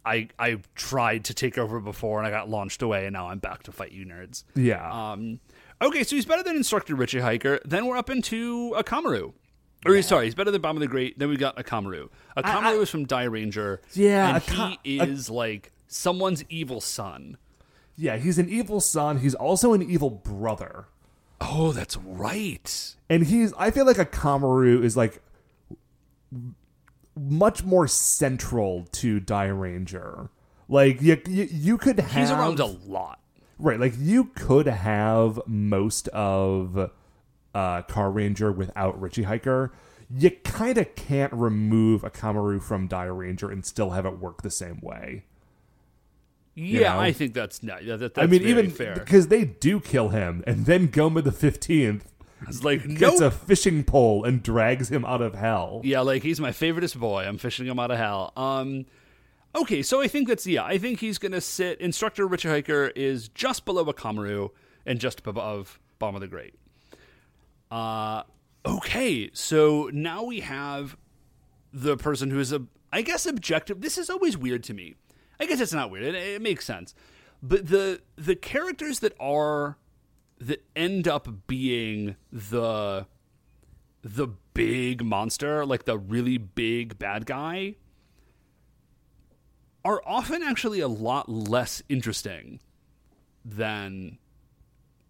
[0.08, 3.40] I I tried to take over before and I got launched away and now I'm
[3.40, 4.44] back to fight you nerds.
[4.56, 4.90] Yeah.
[4.92, 5.40] Um,
[5.84, 7.60] okay, so he's better than Instructor Richie Hiker.
[7.64, 9.34] Then we're up into Akamaru.
[9.86, 11.18] Or sorry, he's better than Bomber the Great.
[11.20, 12.10] Then we got Akamaru.
[12.38, 13.80] Akamaru is from Dairanger.
[13.94, 17.38] Yeah, and Aka- he is like someone's evil son.
[17.96, 19.20] yeah, he's an evil son.
[19.20, 20.86] He's also an evil brother.
[21.42, 22.96] Oh, that's right.
[23.10, 25.22] and he's i feel like Akamaru is like
[27.16, 30.30] much more central to Dairanger
[30.68, 33.20] like you, you, you could have He's around a lot.
[33.60, 36.90] right like you could have most of
[37.54, 39.72] uh car ranger without richie hiker
[40.16, 44.80] you kind of can't remove Akamaru from Dairanger and still have it work the same
[44.82, 45.24] way
[46.56, 47.00] Yeah, know?
[47.00, 47.84] I think that's not.
[47.86, 48.94] that, that's i mean even fair.
[48.94, 52.02] because they do kill him and then goma the 15th
[52.48, 56.40] It's like gets a fishing pole and drags him out of hell Yeah, like he's
[56.42, 57.24] my favoriteest boy.
[57.24, 58.34] I'm fishing him out of hell.
[58.36, 58.86] Um,
[59.56, 60.66] okay, so I think that's yeah.
[60.66, 61.80] I think he's gonna sit.
[61.80, 64.50] Instructor Richard Hiker is just below Akamaru
[64.86, 66.56] and just above Bomber the Great.
[67.74, 68.22] Uh,
[68.68, 70.96] okay, so now we have
[71.74, 73.82] the person who is a, I guess, objective.
[73.82, 74.94] This is always weird to me.
[75.40, 76.04] I guess it's not weird.
[76.04, 76.94] It, it makes sense,
[77.42, 79.80] but the the characters that are
[80.38, 83.08] that end up being the
[84.04, 87.74] the big monster, like the really big bad guy,
[89.84, 92.60] are often actually a lot less interesting
[93.44, 94.20] than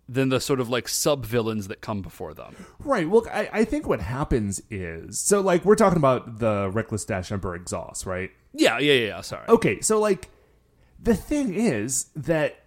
[0.07, 2.55] than the sort of like sub villains that come before them.
[2.79, 3.09] Right.
[3.09, 7.31] Well, I, I think what happens is so like we're talking about the reckless dash
[7.31, 8.31] emperor exhaust, right?
[8.53, 9.07] Yeah, yeah, yeah.
[9.07, 9.47] yeah, Sorry.
[9.47, 10.29] Okay, so like
[11.01, 12.59] the thing is that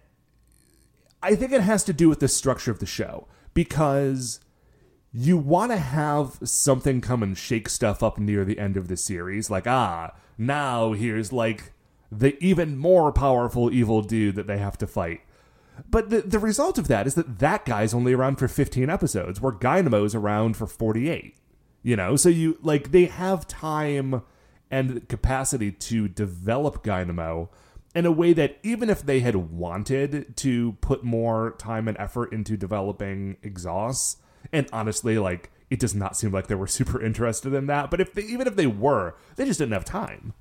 [1.21, 4.39] I think it has to do with the structure of the show because
[5.11, 8.97] you want to have something come and shake stuff up near the end of the
[8.97, 11.71] series like ah, now here's like
[12.11, 15.21] the even more powerful evil dude that they have to fight.
[15.89, 19.39] But the, the result of that is that that guy's only around for 15 episodes,
[19.41, 21.35] where Gynamo's around for 48.
[21.83, 24.21] You know, so you like they have time
[24.69, 27.49] and capacity to develop Gynamo
[27.95, 32.33] in a way that even if they had wanted to put more time and effort
[32.33, 34.17] into developing exhausts,
[34.51, 37.89] and honestly, like it does not seem like they were super interested in that.
[37.89, 40.33] But if they, even if they were, they just didn't have time.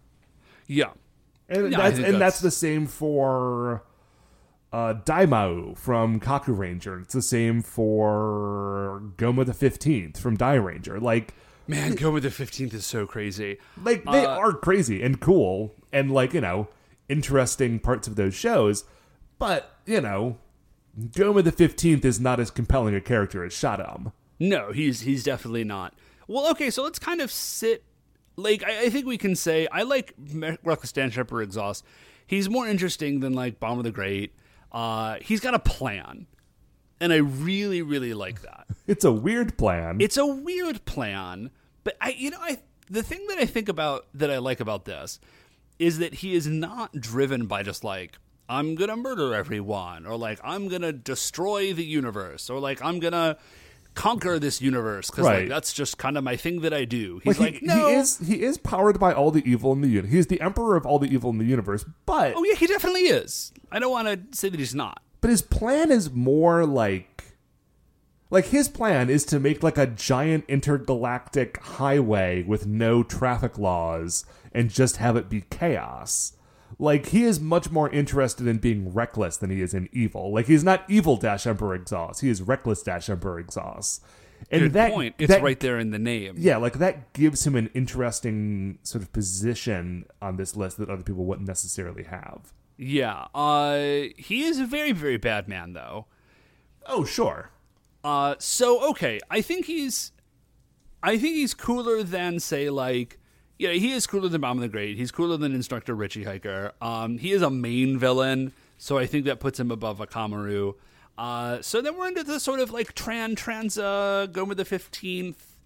[0.66, 0.90] Yeah.
[1.48, 3.84] And I that's and that's- that's the same for
[4.72, 7.00] uh, Daimao from Kaku Ranger.
[7.00, 11.00] It's the same for Goma the Fifteenth from Dairanger.
[11.00, 11.34] Like,
[11.68, 13.58] Man, Goma the 15th is so crazy.
[13.82, 16.68] like they Uh, are crazy and cool and like you know
[17.08, 18.84] interesting parts of those shows,
[19.38, 20.38] but you know,
[20.98, 24.12] Goma the Fifteenth is not as compelling a character as Shadam.
[24.38, 25.94] No, he's he's definitely not.
[26.28, 27.84] Well, okay, so let's kind of sit.
[28.38, 30.12] Like, I, I think we can say I like
[30.62, 31.84] Reckless Dash Emperor Exhaust.
[32.26, 34.34] He's more interesting than like Bomber the Great.
[34.76, 36.26] Uh, he's got a plan,
[37.00, 38.66] and I really, really like that.
[38.86, 40.00] It's a weird plan.
[40.00, 41.50] It's a weird plan,
[41.82, 42.58] but I, you know, I
[42.88, 45.18] the thing that I think about that I like about this
[45.80, 48.18] is that he is not driven by just like
[48.48, 53.38] I'm gonna murder everyone, or like I'm gonna destroy the universe, or like I'm gonna
[53.96, 57.20] conquer this universe because like that's just kind of my thing that I do.
[57.24, 59.88] He's Like, like, no, he is he is powered by all the evil in the
[59.88, 60.12] universe.
[60.12, 63.08] He's the emperor of all the evil in the universe, but oh yeah, he definitely
[63.08, 63.52] is.
[63.72, 65.02] I don't want to say that he's not.
[65.20, 67.24] But his plan is more like
[68.30, 74.24] like his plan is to make like a giant intergalactic highway with no traffic laws
[74.52, 76.32] and just have it be chaos.
[76.78, 80.32] Like he is much more interested in being reckless than he is in evil.
[80.32, 82.20] Like he's not evil dash Emperor Exhaust.
[82.20, 84.04] He is reckless dash Emperor Exhaust.
[84.50, 85.14] And Good that point.
[85.18, 86.34] It's that- right there in the name.
[86.38, 91.02] Yeah, like that gives him an interesting sort of position on this list that other
[91.02, 92.52] people wouldn't necessarily have.
[92.76, 93.28] Yeah.
[93.34, 96.06] Uh, he is a very, very bad man, though.
[96.86, 97.50] Oh, sure.
[98.04, 100.12] Uh, so okay, I think he's,
[101.02, 103.18] I think he's cooler than say like,
[103.58, 104.96] yeah, he is cooler than Bomb of the Great.
[104.96, 106.72] He's cooler than Instructor Richie Hiker.
[106.80, 110.74] Um, he is a main villain, so I think that puts him above Akamaru.
[111.16, 115.56] Uh, so then we're into the sort of like Tran Transa Goma the Fifteenth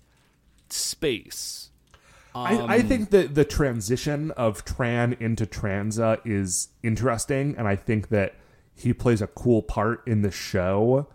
[0.69, 1.71] space.
[2.33, 8.09] I, I think that the transition of Tran into Transa is interesting, and I think
[8.11, 8.37] that
[8.77, 11.09] he plays a cool part in the show.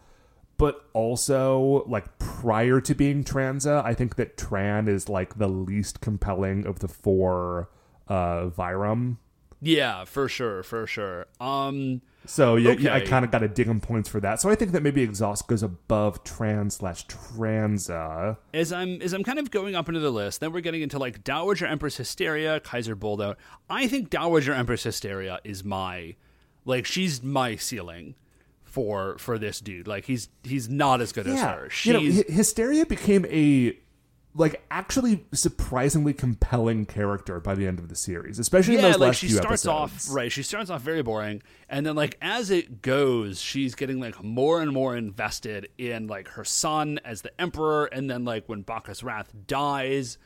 [0.58, 6.00] But also, like prior to being Transa, I think that Tran is like the least
[6.02, 7.70] compelling of the four
[8.08, 9.18] uh Vyram.
[9.62, 11.26] Yeah, for sure, for sure.
[11.40, 14.40] Um, So yeah, yeah, I kind of got to dig him points for that.
[14.40, 18.38] So I think that maybe Exhaust goes above Tran slash Transa.
[18.54, 21.00] as I'm as I'm kind of going up into the list, then we're getting into
[21.00, 23.36] like Dowager Empress Hysteria, Kaiser Buldont.
[23.70, 26.16] I think Dowager Empress Hysteria is my
[26.64, 28.16] like she's my ceiling
[28.76, 29.88] for for this dude.
[29.88, 31.70] Like he's he's not as good as her.
[31.70, 33.78] She's you know, Hysteria became a
[34.34, 39.08] like actually surprisingly compelling character by the end of the series, especially in those like
[39.08, 40.10] last she few starts episodes.
[40.10, 40.30] off right.
[40.30, 44.62] She starts off very boring, and then like as it goes, she's getting like more
[44.62, 49.04] and more invested in like her son as the emperor, and then like when Bacchus
[49.04, 50.18] Wrath dies,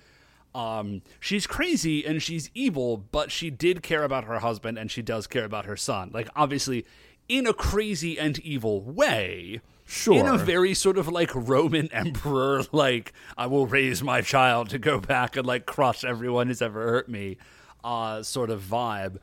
[0.56, 5.04] um, she's crazy and she's evil, but she did care about her husband, and she
[5.04, 6.10] does care about her son.
[6.12, 6.88] Like obviously,
[7.30, 9.61] in a crazy and evil way.
[9.86, 10.15] Sure.
[10.19, 14.77] In a very sort of like Roman emperor, like I will raise my child to
[14.80, 17.38] go back and like crush everyone who's ever hurt me,
[17.84, 19.17] uh, sort of vibe.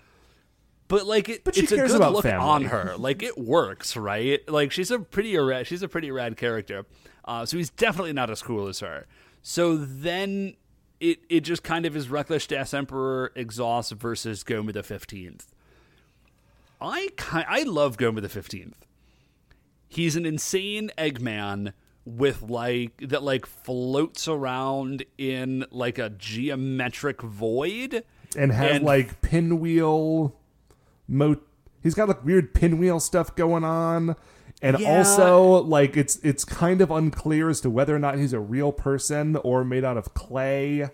[0.89, 2.45] But like it, But she it's a good look family.
[2.49, 2.95] on her.
[2.97, 4.41] Like it works, right?
[4.49, 6.85] Like she's a pretty rad, she's a pretty rad character.
[7.25, 9.07] Uh, so he's definitely not as cool as her.
[9.43, 10.55] So then
[11.01, 15.53] it it just kind of is reckless dash emperor exhaust versus Goma the fifteenth.
[16.81, 18.87] I ki- I love Goma the fifteenth.
[19.89, 21.73] He's an insane Eggman
[22.05, 28.05] with like that like floats around in like a geometric void
[28.37, 30.37] and has and- like pinwheel
[31.09, 31.37] mo
[31.83, 34.17] he's got like weird pinwheel stuff going on.
[34.63, 34.99] And Yeah.
[34.99, 38.73] also like it's it's kind of unclear as to whether or not he's a real
[38.73, 40.89] person or made out of clay.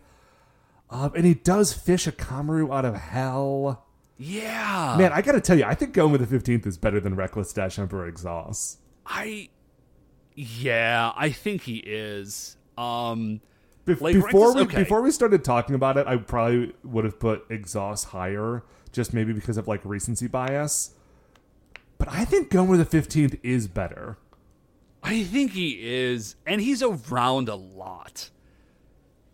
[0.90, 3.86] Uh, and he does fish Akamaru out of hell
[4.18, 7.14] yeah man i gotta tell you i think going with the 15th is better than
[7.16, 9.48] reckless dash emperor exhaust I
[10.34, 13.40] yeah I think he is um
[13.86, 14.76] Like, before Reckless- we okay.
[14.84, 19.32] before we started talking about it, I probably would have put exhaust higher, just maybe
[19.32, 20.94] because of like recency bias.
[21.98, 24.18] But I think going with the fifteenth is better.
[25.02, 28.30] I think he is, and he's around a lot.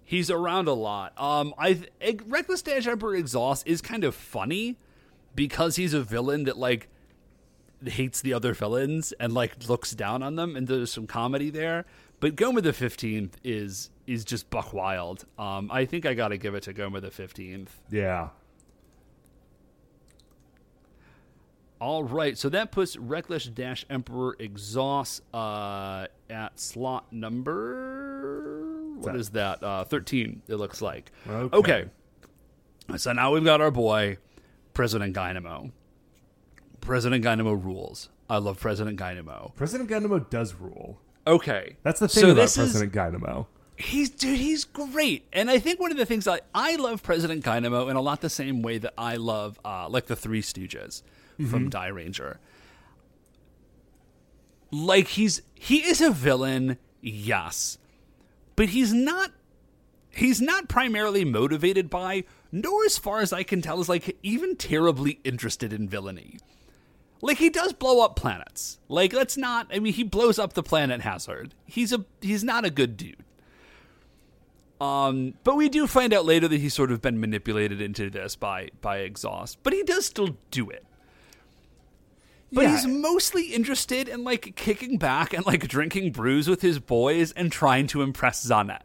[0.08, 1.12] He's around a lot.
[1.20, 1.82] Um, I
[2.26, 4.78] Reckless Dash Emperor Exhaust is kind of funny
[5.34, 6.88] because he's a villain that like
[7.84, 11.84] hates the other villains and like looks down on them, and there's some comedy there.
[12.20, 15.26] But Goma the Fifteenth is is just buck wild.
[15.38, 17.78] Um, I think I got to give it to Goma the Fifteenth.
[17.90, 18.30] Yeah.
[21.82, 28.67] All right, so that puts Reckless Dash Emperor Exhaust uh, at slot number.
[29.00, 29.62] What is that?
[29.62, 30.42] Uh, Thirteen.
[30.48, 31.10] It looks like.
[31.28, 31.56] Okay.
[31.56, 31.84] Okay.
[32.96, 34.18] So now we've got our boy,
[34.74, 35.70] President Gynamo.
[36.80, 38.08] President Gynamo rules.
[38.30, 39.52] I love President Gynamo.
[39.56, 41.00] President Gynamo does rule.
[41.26, 43.46] Okay, That's the thing so about is- President Gynamo.
[43.76, 47.44] He's dude, he's great, and I think one of the things I I love President
[47.44, 51.02] Gynamo in a lot the same way that I love uh, like the Three Stooges
[51.48, 52.38] from Dairanger.
[54.70, 57.78] Like he's he is a villain, yes,
[58.58, 59.30] but he's not
[60.10, 64.56] he's not primarily motivated by, nor as far as I can tell, is like even
[64.56, 66.40] terribly interested in villainy.
[67.22, 68.80] Like he does blow up planets.
[68.88, 69.68] Like let's not.
[69.72, 71.54] I mean, he blows up the planet Hazard.
[71.66, 73.22] He's a he's not a good dude.
[74.80, 78.34] Um, but we do find out later that he's sort of been manipulated into this
[78.34, 79.58] by by exhaust.
[79.62, 80.84] But he does still do it.
[82.52, 82.76] But Yeah.
[82.76, 87.52] he's mostly interested in like kicking back and like drinking brews with his boys and
[87.52, 88.82] trying to impress Zanet.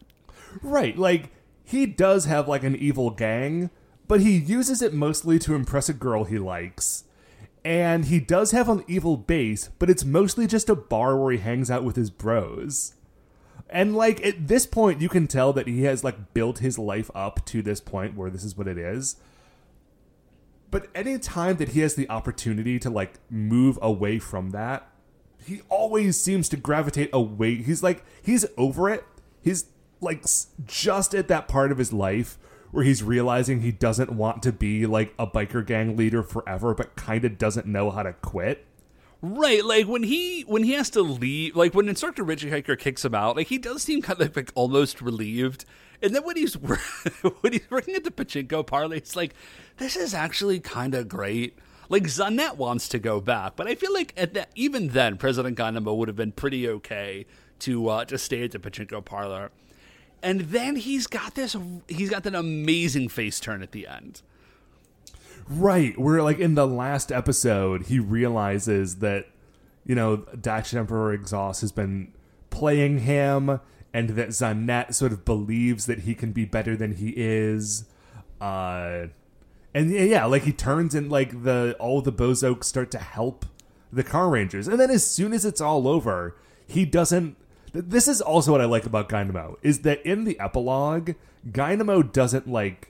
[0.62, 1.32] Right, like
[1.64, 3.70] he does have like an evil gang,
[4.08, 7.06] but he uses it mostly to impress a girl he likes.
[7.66, 11.38] And he does have an evil base, but it's mostly just a bar where he
[11.38, 12.94] hangs out with his bros.
[13.70, 17.10] And like at this point you can tell that he has like built his life
[17.16, 19.16] up to this point where this is what it is.
[20.74, 24.90] But any time that he has the opportunity to like move away from that,
[25.46, 27.58] he always seems to gravitate away.
[27.58, 29.06] He's like he's over it.
[29.40, 29.66] He's
[30.02, 30.26] like
[30.66, 32.40] just at that part of his life
[32.72, 36.96] where he's realizing he doesn't want to be like a biker gang leader forever, but
[36.96, 38.66] kind of doesn't know how to quit.
[39.22, 43.06] Right, like when he when he has to leave, like when Instructor Richie Hiker kicks
[43.06, 45.66] him out, like he does seem kind of like, like almost relieved.
[46.02, 46.54] And then when he's
[47.42, 49.34] when he's working at the pachinko parlor, it's like
[49.78, 51.58] this is actually kind of great.
[51.90, 55.58] Like Zanet wants to go back, but I feel like at that even then, President
[55.58, 57.26] Gynamo would have been pretty okay
[57.60, 59.52] to uh, to stay at the pachinko parlor.
[60.22, 61.56] And then he's got this
[61.88, 64.22] he's got that amazing face turn at the end.
[65.50, 69.28] Right, where like in the last episode, he realizes that
[69.86, 72.14] you know Dash Emperor Exhaust has been
[72.50, 73.60] playing him,
[73.94, 77.86] and that Zanet sort of believes that he can be better than he is.
[78.42, 79.08] Uh,
[79.74, 83.46] and yeah, like he turns and like the all the Bowzock start to help
[83.92, 86.36] the Car Rangers, and then as soon as it's all over,
[86.68, 87.36] he doesn't.
[87.72, 91.12] th- This is also what I like about Gynamo is that in the epilogue,
[91.52, 92.90] Gynamo doesn't like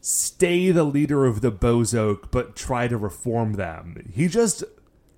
[0.00, 4.10] stay the leader of the Bowzock, but try to reform them.
[4.14, 4.64] He just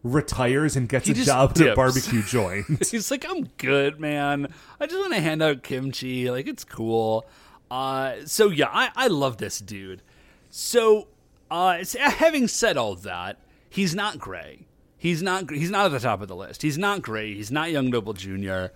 [0.02, 1.76] retires and gets He a just job at a dips.
[1.76, 2.66] barbecue joint.
[2.90, 4.52] He's like, I'm good, man.
[4.80, 6.30] I just want to hand out kimchi.
[6.30, 7.26] Like, it's cool.
[7.70, 10.02] Uh, so yeah, I, I love this dude.
[10.50, 11.08] So,
[11.50, 13.38] uh, s- having said all that,
[13.70, 14.66] he's not gray.
[14.98, 15.50] He's not.
[15.50, 16.62] He's not at the top of the list.
[16.62, 17.34] He's not gray.
[17.34, 18.66] He's not Young Noble Jr.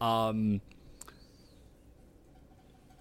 [0.00, 0.60] Um,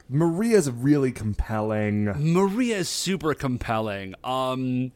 [0.09, 4.13] Maria's really compelling, Maria is super compelling.
[4.23, 4.91] Um,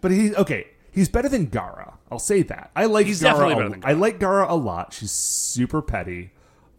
[0.00, 0.68] but he okay.
[0.94, 1.98] He's better than Gara.
[2.10, 2.70] I'll say that.
[2.76, 3.34] I like He's Gara.
[3.34, 4.92] definitely a- better than I like Gara a lot.
[4.92, 6.30] She's super petty.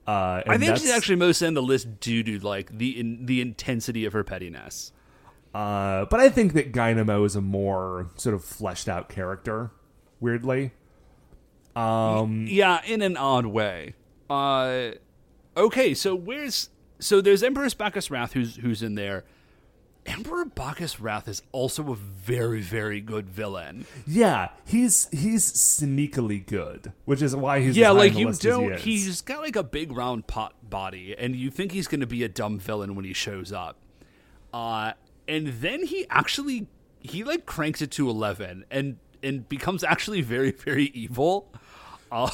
[0.07, 3.25] Uh, and I think she's actually most in the list due to like the in,
[3.25, 4.91] the intensity of her pettiness.
[5.53, 9.71] Uh, but I think that Gynamo is a more sort of fleshed out character.
[10.19, 10.71] Weirdly,
[11.75, 13.95] Yeah, in an odd way.
[14.29, 14.91] Uh,
[15.57, 19.23] okay, so where's so there's Emperor Bacchus Wrath who's who's in there.
[20.05, 23.85] Emperor Bacchus Wrath is also a very very good villain.
[24.05, 28.77] yeah, he's he's sneakily good, which is why he's yeah, like you don't.
[28.77, 32.07] he he's got like a big round pot body, and you think he's going to
[32.07, 33.77] be a dumb villain when he shows up.
[34.53, 34.93] Uh,
[35.27, 36.67] and then he actually
[36.99, 41.51] he like cranks it to eleven and and becomes actually very very evil.
[42.11, 42.29] Um,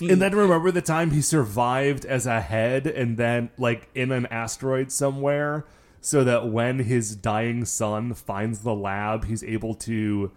[0.00, 4.26] And then remember the time he survived as a head and then like in an
[4.26, 5.64] asteroid somewhere
[6.00, 10.30] so that when his dying son finds the lab he's able to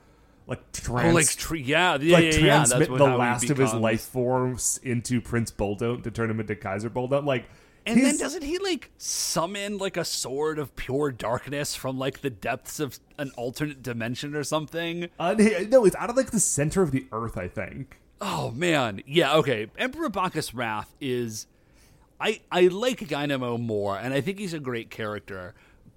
[0.48, 2.40] like trans- Oh, like tr- yeah, yeah, like yeah, yeah.
[2.66, 6.56] Transmit what- the last of his life forms into Prince Buldont to turn him into
[6.56, 7.46] Kaiser Buldont like
[7.86, 12.30] And then doesn't he like summon like a sword of pure darkness from like the
[12.30, 15.08] depths of an alternate dimension or something?
[15.18, 15.34] uh,
[15.70, 19.36] no it's out of like the center of the earth I think Oh man, yeah,
[19.36, 19.68] okay.
[19.78, 21.46] Emperor Bacchus Wrath is,
[22.24, 25.54] I I like Gynamo more, and I think he's a great character,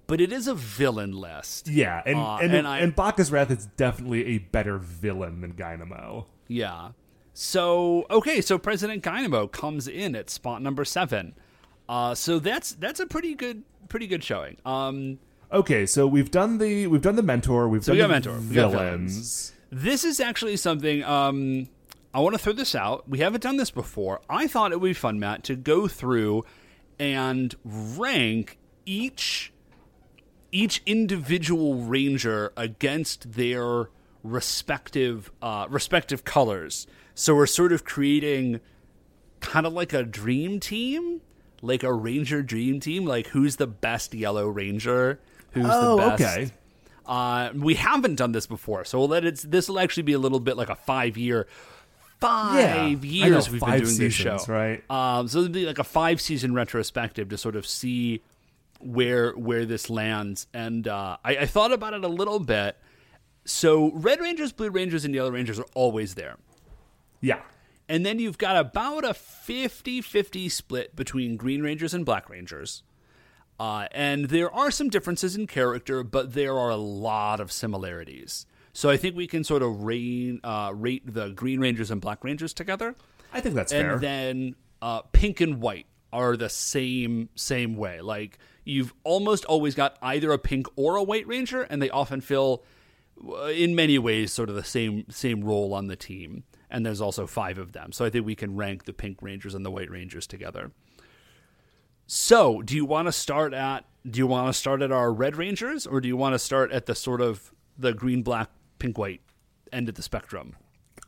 [0.07, 1.67] but it is a villain list.
[1.69, 5.51] yeah and Uh, and, and I- and Bacchus Wrath is definitely a better villain than
[5.53, 6.89] Gynamo Yeah.
[7.33, 11.33] So okay, so President Gynamo comes in at spot number seven.
[11.87, 14.57] Uh, so that's that's a pretty good pretty good showing.
[14.65, 15.19] Um,
[15.49, 18.39] Okay, so we've done the we've done the mentor, we've we done got the mentor,
[18.49, 19.53] we got villains.
[19.71, 21.69] This is actually something um,
[22.17, 23.07] I want to throw this out.
[23.07, 24.21] We haven't done this before.
[24.27, 26.45] I thought it would be fun, Matt, to go through
[26.97, 28.57] and rank
[28.87, 29.53] each
[30.51, 33.89] each individual ranger against their
[34.23, 36.87] respective uh, respective colors.
[37.13, 38.61] So we're sort of creating
[39.39, 41.21] kind of like a dream team,
[41.61, 43.05] like a ranger dream team.
[43.05, 45.19] Like who's the best yellow ranger?
[45.51, 46.21] Who's Oh, the best?
[46.23, 46.51] okay.
[47.05, 49.45] Uh, we haven't done this before, so we'll let it.
[49.47, 51.47] This will actually be a little bit like a five year,
[52.19, 54.91] five Yeah, years know, we've five been doing this show, seasons, right?
[54.91, 58.21] Um, so it'd be like a five season retrospective to sort of see
[58.79, 60.47] where where this lands.
[60.53, 62.77] And uh, I, I thought about it a little bit.
[63.45, 66.37] So Red Rangers, Blue Rangers, and Yellow Rangers are always there.
[67.21, 67.39] Yeah.
[67.89, 72.83] And then you've got about a 50 50 split between Green Rangers and Black Rangers.
[73.59, 78.45] Uh, and there are some differences in character, but there are a lot of similarities.
[78.77, 82.23] So I think we can sort of rate, uh, rate the Green Rangers and Black
[82.23, 82.93] Rangers together.
[83.33, 83.93] I think that's And fair.
[83.93, 88.01] And then uh, Pink and White are the same same way.
[88.01, 92.21] Like you've almost always got either a pink or a white ranger, and they often
[92.21, 92.63] fill,
[93.27, 96.43] uh, in many ways, sort of the same same role on the team.
[96.69, 99.55] And there's also five of them, so I think we can rank the pink rangers
[99.55, 100.69] and the white rangers together.
[102.05, 105.35] So, do you want to start at do you want to start at our Red
[105.35, 108.49] Rangers or do you want to start at the sort of the green, black,
[108.79, 109.21] pink, white
[109.71, 110.55] end of the spectrum?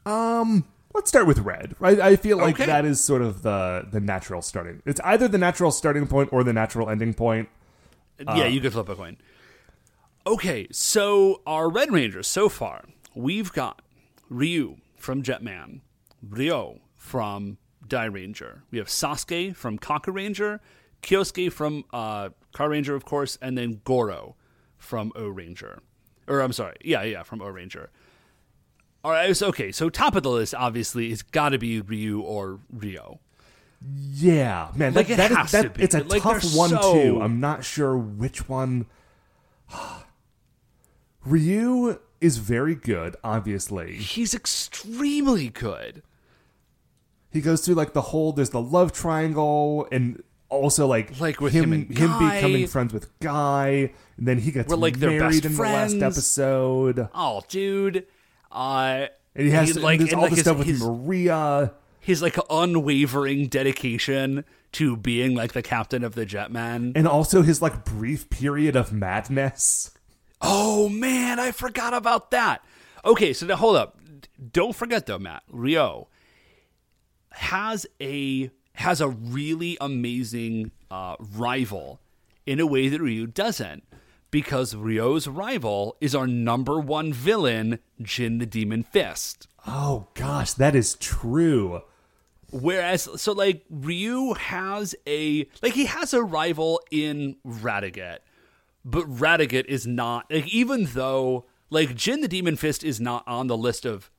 [0.06, 1.76] Um, let's start with red.
[1.80, 2.00] Right?
[2.00, 2.66] I feel like Okay.
[2.66, 4.82] that is sort of the the natural starting.
[4.86, 7.50] It's either the natural starting point or the natural ending point.
[8.20, 9.18] yeah, you could flip a coin.
[10.28, 13.82] Okay, so our Red Rangers so far, we've got
[14.30, 15.80] Ryu from Jetman,
[16.22, 17.58] Ryo from
[17.88, 18.62] Dairanger.
[18.70, 20.60] We have Sasuke from Kakuranger,
[21.02, 24.36] Kyosuke from uh, Car Ranger, of course, and then Goro
[24.78, 25.80] from O Ranger.
[26.30, 27.90] Or I'm sorry, yeah, yeah, from O Ranger.
[29.04, 32.22] All right, so okay, so top of the list obviously is got to be Ryu
[32.22, 33.20] or Ryo.
[34.14, 35.84] Yeah, man, Like, that, it that is- has that- to be.
[35.84, 37.22] it's a Like, tough one so- too.
[37.22, 38.86] I'm not sure which one.
[41.26, 43.16] Ryu is very good.
[43.24, 46.02] Obviously, He's extremely good.
[47.32, 48.34] he goes through like the whole.
[48.34, 52.36] There's the love triangle, and also like Like with him, him and Guy.
[52.36, 55.94] becoming friends with Guy, and then he gets We're like their married best in friends.
[55.94, 57.10] the last episode.
[57.14, 58.06] Oh, dude.
[58.52, 60.84] Uh, And he has to, like there's and, all like the his, stuff with his,
[60.84, 61.74] Maria.
[62.00, 64.44] his like unwavering dedication
[64.74, 66.94] to being like the captain of the Jetman.
[66.96, 69.92] and also his like brief period of madness.
[70.42, 72.64] Oh man, I forgot about that.
[73.06, 73.98] Okay, so now hold up.
[74.52, 75.44] Don't forget though, Matt.
[75.52, 76.08] Ryo
[77.32, 78.50] has a
[78.80, 82.00] has a really amazing uh, rival
[82.46, 83.84] in a way that Ryu doesn't.
[84.32, 89.48] Because Ryo's rival is our number one villain, Jin the Demon Fist.
[89.68, 91.82] Oh gosh, that is true.
[92.52, 98.20] Whereas, so like Ryu has a like he has a rival in Radiguet,
[98.86, 103.48] but Radiguet is not like even though like Jin the Demon Fist is not on
[103.48, 104.10] the list of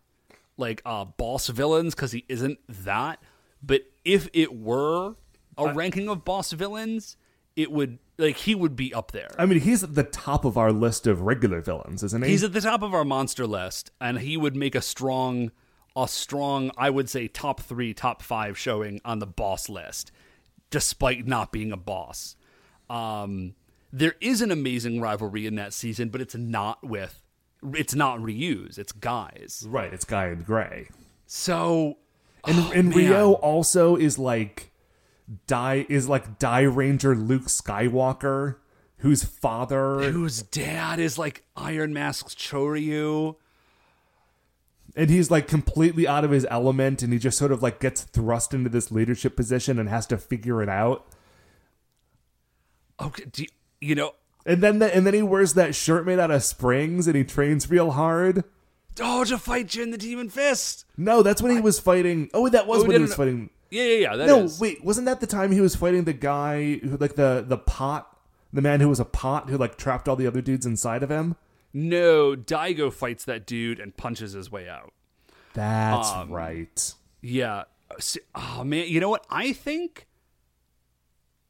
[0.57, 3.23] like uh boss villains because he isn't that.
[3.63, 5.15] But if it were
[5.59, 7.17] a ranking of boss villains,
[7.57, 9.31] it would like he would be up there.
[9.39, 12.31] I mean, he's at the top of our list of regular villains, isn't he?
[12.31, 15.51] He's at the top of our monster list, and he would make a strong,
[15.97, 20.13] a strong, I would say, top three, top five showing on the boss list,
[20.71, 22.37] despite not being a boss.
[22.89, 23.55] Um,
[23.93, 27.23] there is an amazing rivalry in that season, but it's not with,
[27.75, 29.65] it's not Ryu's, it's Guy's.
[29.69, 29.93] right.
[29.93, 30.89] It's Guy and Gray,
[31.27, 31.99] So,
[32.45, 33.11] and Oh, and man.
[33.11, 34.71] Ryo also is like
[35.47, 38.57] die is like Dairanger Luke Skywalker,
[38.99, 43.37] whose father whose dad is like Iron Mask's Choryu.
[44.97, 48.03] and he's like completely out of his element, and he just sort of like gets
[48.03, 51.07] thrust into this leadership position and has to figure it out.
[53.01, 53.49] Okay, do you,
[53.81, 54.13] you know,
[54.45, 57.25] And then the, and then he wears that shirt made out of springs, and he
[57.25, 58.45] trains real hard.
[59.01, 60.85] Oh, to fight Jin the Demon Fist.
[60.97, 62.31] No, that's when he was fighting.
[62.35, 63.17] Oh, that was Oh, when he no, was no.
[63.17, 63.51] fighting.
[63.71, 64.17] Yeah, yeah, yeah.
[64.17, 64.61] that no, is.
[64.61, 68.17] wait, wasn't that the time he was fighting the guy who, like the the pot,
[68.53, 71.11] the man who was a pot who like trapped all the other dudes inside of
[71.11, 71.37] him?
[71.73, 74.93] No, Daigo fights that dude and punches his way out.
[75.55, 76.95] That's Um, right.
[77.21, 77.65] Yeah.
[77.97, 79.25] S- Oh man, you know what?
[79.31, 80.07] I think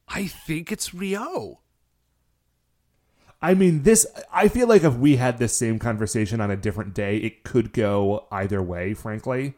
[0.07, 1.60] I think it's Ryo.
[3.41, 4.05] I mean, this.
[4.31, 7.73] I feel like if we had this same conversation on a different day, it could
[7.73, 8.93] go either way.
[8.93, 9.55] Frankly,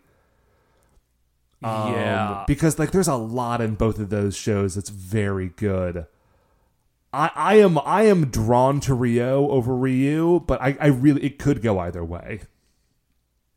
[1.62, 2.44] Um, yeah.
[2.48, 6.06] because like there's a lot in both of those shows that's very good.
[7.12, 11.38] I, I am I am drawn to Ryo over Ryu, but I, I really it
[11.38, 12.42] could go either way.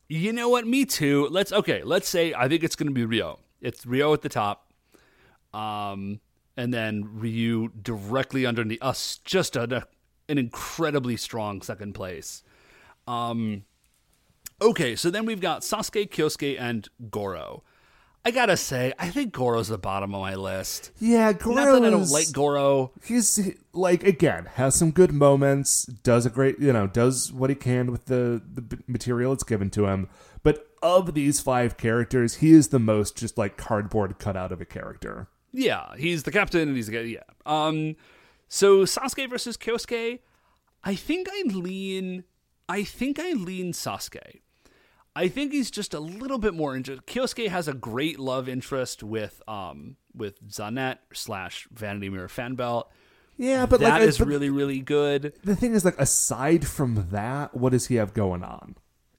[0.08, 0.66] You know what?
[0.66, 1.26] Me too.
[1.30, 3.38] Let's okay, let's say I think it's going to be Ryo.
[3.60, 4.72] It's Ryo at the top.
[5.54, 6.20] Um
[6.56, 9.86] and then Ryu directly underneath us just a,
[10.28, 12.42] an incredibly strong second place.
[13.06, 13.64] Um
[14.62, 17.62] Okay, so then we've got Sasuke, Kyosuke and Goro.
[18.24, 20.90] I got to say, I think Goro's the bottom of my list.
[20.98, 22.90] Yeah, Goro Not that I don't like Goro.
[23.04, 23.38] he's
[23.72, 27.92] like again has some good moments does a great you know does what he can
[27.92, 30.08] with the the material it's given to him
[30.42, 34.60] but of these five characters he is the most just like cardboard cut out of
[34.60, 37.00] a character Yeah, he's the captain and he's the guy.
[37.00, 37.20] Yeah.
[37.44, 37.96] Um,
[38.48, 40.20] so Sasuke versus Kyosuke,
[40.84, 42.24] I think I lean.
[42.68, 44.40] I think I lean Sasuke.
[45.14, 47.06] I think he's just a little bit more interested.
[47.06, 52.84] Kyosuke has a great love interest with um with Zanet slash Vanity Mirror Fanbelt.
[53.36, 55.32] yeah but That like is but really really good.
[55.44, 58.76] the thing is like aside from that what does he have going on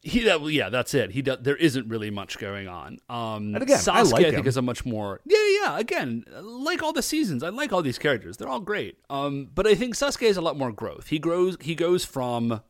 [0.08, 1.12] He that yeah, that's it.
[1.12, 3.00] He does, there isn't really much going on.
[3.10, 4.48] Um, And again, Sasuke I like think him.
[4.48, 5.60] is a much more yeah yeah.
[5.64, 8.38] yeah, Again, like all the seasons, I like all these characters.
[8.38, 8.98] They're all great.
[9.10, 11.08] Um, but I think Sasuke has a lot more growth.
[11.08, 11.58] He grows.
[11.62, 12.62] He goes from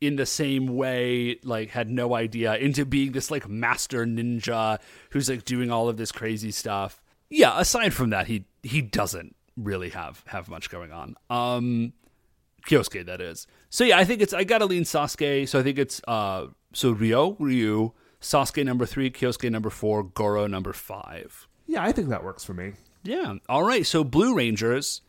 [0.00, 4.78] in the same way like had no idea into being this like master ninja
[5.10, 7.00] who's like doing all of this crazy stuff.
[7.30, 7.58] Yeah.
[7.58, 11.16] Aside from that, he he doesn't really have have much going on.
[11.30, 11.92] Um,
[12.68, 13.46] Kyosuke, that is.
[13.70, 15.48] So yeah, I think it's I gotta lean Sasuke.
[15.48, 20.46] So I think it's uh so Ryo Ryu Sasuke number three, Kyosuke number four, Goro
[20.46, 21.46] number five.
[21.66, 22.72] Yeah, I think that works for me.
[23.02, 23.34] Yeah.
[23.48, 23.86] All right.
[23.86, 25.02] So Blue Rangers.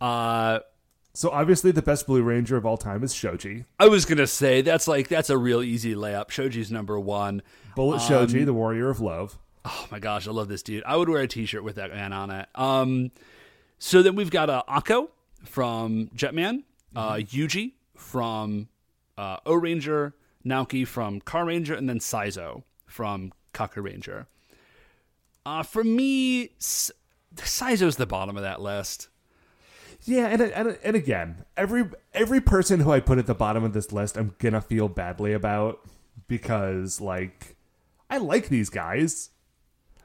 [0.00, 0.60] Uh,
[1.14, 3.64] So obviously, the best Blue Ranger of all time is Shoji.
[3.78, 6.30] I was gonna say that's like that's a real easy layup.
[6.30, 7.42] Shoji's number one.
[7.76, 9.38] Bullet Shoji, the warrior of love.
[9.64, 10.82] Oh my gosh, I love this dude.
[10.84, 12.48] I would wear a T-shirt with that man on it.
[12.54, 13.12] Um,
[13.78, 15.08] so then we've got uh, Akko
[15.44, 16.64] from Jetman,
[16.94, 18.68] uh, Yuji from
[19.16, 20.14] uh, O Ranger,
[20.44, 24.26] Naoki from Car Ranger, and then Saizo from Kaku Ranger.
[25.44, 26.90] Uh, for me, S-
[27.36, 29.08] Saizo's the bottom of that list.
[30.04, 33.72] Yeah, and, and and again, every every person who I put at the bottom of
[33.72, 35.80] this list, I'm gonna feel badly about
[36.26, 37.56] because like
[38.10, 39.30] I like these guys,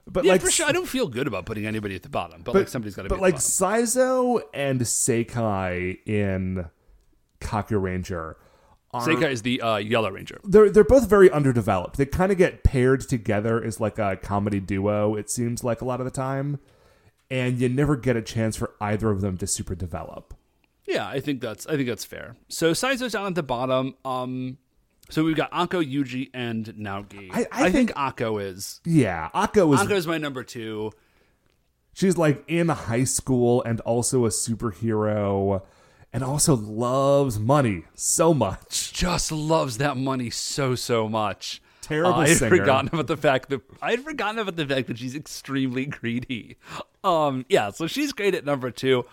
[0.06, 0.68] but Yeah, like for sure.
[0.68, 3.04] I don't feel good about putting anybody at the bottom, but, but like somebody's got
[3.04, 3.16] to be.
[3.16, 3.36] But like.
[3.36, 6.70] Saizo and Seikai in
[7.40, 8.38] Kaku Ranger,
[8.92, 10.40] are, Seika is the uh, Yellow Ranger.
[10.44, 11.98] they're they're both very underdeveloped.
[11.98, 15.16] They kind of get paired together as like a comedy duo.
[15.16, 16.60] It seems like a lot of the time,
[17.30, 20.34] and you never get a chance for either of them to super develop.
[20.86, 22.38] Yeah, I think that's I think that's fair.
[22.48, 23.96] So Saizo's down at the bottom.
[24.06, 24.58] Um,
[25.10, 27.30] so we've got Anko, Yuji, and Naoki.
[27.32, 30.92] I- I think, think- Akko is Yeah, Akko is Akko is my number two.
[31.94, 35.62] she's like in high school and also a superhero
[36.18, 38.92] and also loves money so much.
[38.92, 41.62] Just loves that money so so much.
[41.82, 42.58] Terrible Uh, I had singer.
[42.58, 46.58] forgotten about the fact that I had forgotten about the fact that she's extremely greedy.
[47.04, 49.06] Um, yeah, so she's great at number two.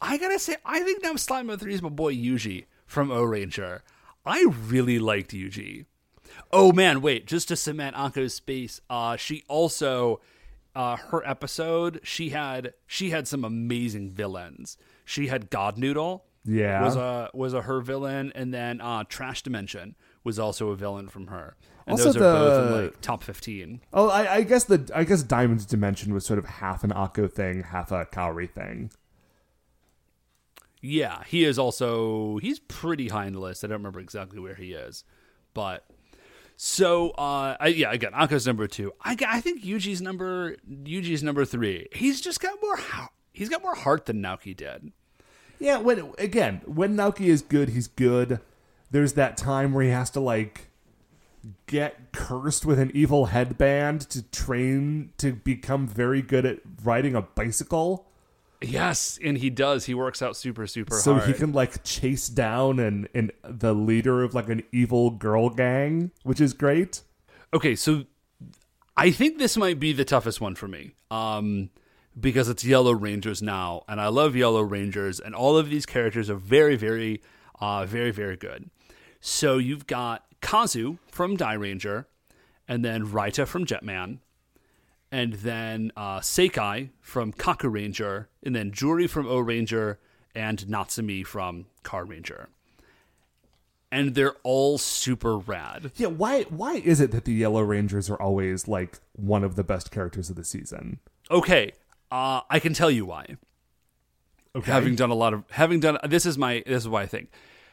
[0.00, 3.22] I gotta say, I think now slide number three is my boy Yuji from O
[3.22, 3.84] Ranger.
[4.26, 5.86] I really liked Yuji.
[6.52, 10.20] Oh man, wait, just to cement Anko's space, uh, she also
[10.74, 14.76] uh, her episode, she had she had some amazing villains.
[15.04, 16.82] She had God Noodle, Yeah.
[16.84, 21.08] was a was a her villain, and then uh, Trash Dimension was also a villain
[21.08, 21.56] from her.
[21.86, 23.80] And Also those are both in the- like top fifteen.
[23.92, 27.30] Oh, I, I guess the I guess Diamond's Dimension was sort of half an Akko
[27.30, 28.90] thing, half a Kaori thing.
[30.80, 33.64] Yeah, he is also he's pretty high in the list.
[33.64, 35.02] I don't remember exactly where he is,
[35.54, 35.84] but
[36.56, 38.92] so uh, I, yeah, again, Anko's number two.
[39.02, 41.88] I, I think Yuji's number Yuji's number three.
[41.92, 42.78] He's just got more
[43.32, 44.92] he's got more heart than Naoki did.
[45.58, 48.40] Yeah, when again, when Naoki is good, he's good.
[48.90, 50.68] There's that time where he has to like
[51.66, 57.22] get cursed with an evil headband to train to become very good at riding a
[57.22, 58.06] bicycle.
[58.60, 59.84] Yes, and he does.
[59.84, 61.24] He works out super super so hard.
[61.24, 65.48] So he can like chase down and and the leader of like an evil girl
[65.50, 67.02] gang, which is great.
[67.54, 68.04] Okay, so
[68.96, 70.92] I think this might be the toughest one for me.
[71.10, 71.70] Um
[72.20, 76.30] because it's Yellow Rangers now, and I love Yellow Rangers, and all of these characters
[76.30, 77.22] are very, very,
[77.60, 78.70] uh, very, very good.
[79.20, 82.06] So you've got Kazu from Dairanger,
[82.66, 84.18] and then Raita from Jetman,
[85.10, 89.98] and then uh, Seikai from Kaku Ranger, and then Juri from O Ranger,
[90.34, 92.48] and Natsumi from Car Ranger.
[93.90, 95.92] And they're all super rad.
[95.96, 99.64] Yeah, why why is it that the Yellow Rangers are always like one of the
[99.64, 101.00] best characters of the season?
[101.30, 101.72] Okay,
[102.10, 103.36] uh, I can tell you why.
[104.56, 104.70] Okay.
[104.70, 107.30] Having done a lot of having done this is my this is why I think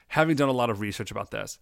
[0.10, 1.60] having done a lot of research about this.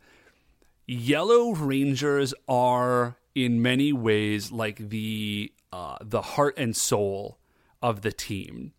[0.86, 7.38] Yellow Rangers are in many ways like the uh, the heart and soul
[7.82, 8.74] of the team.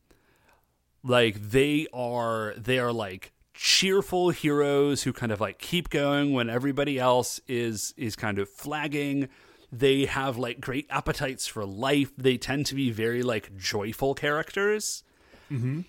[1.02, 6.50] Like they are they are like cheerful heroes who kind of like keep going when
[6.50, 9.28] everybody else is is kind of flagging.
[9.74, 12.12] They have like great appetites for life.
[12.16, 15.02] They tend to be very like joyful characters.
[15.50, 15.80] Mm-hmm.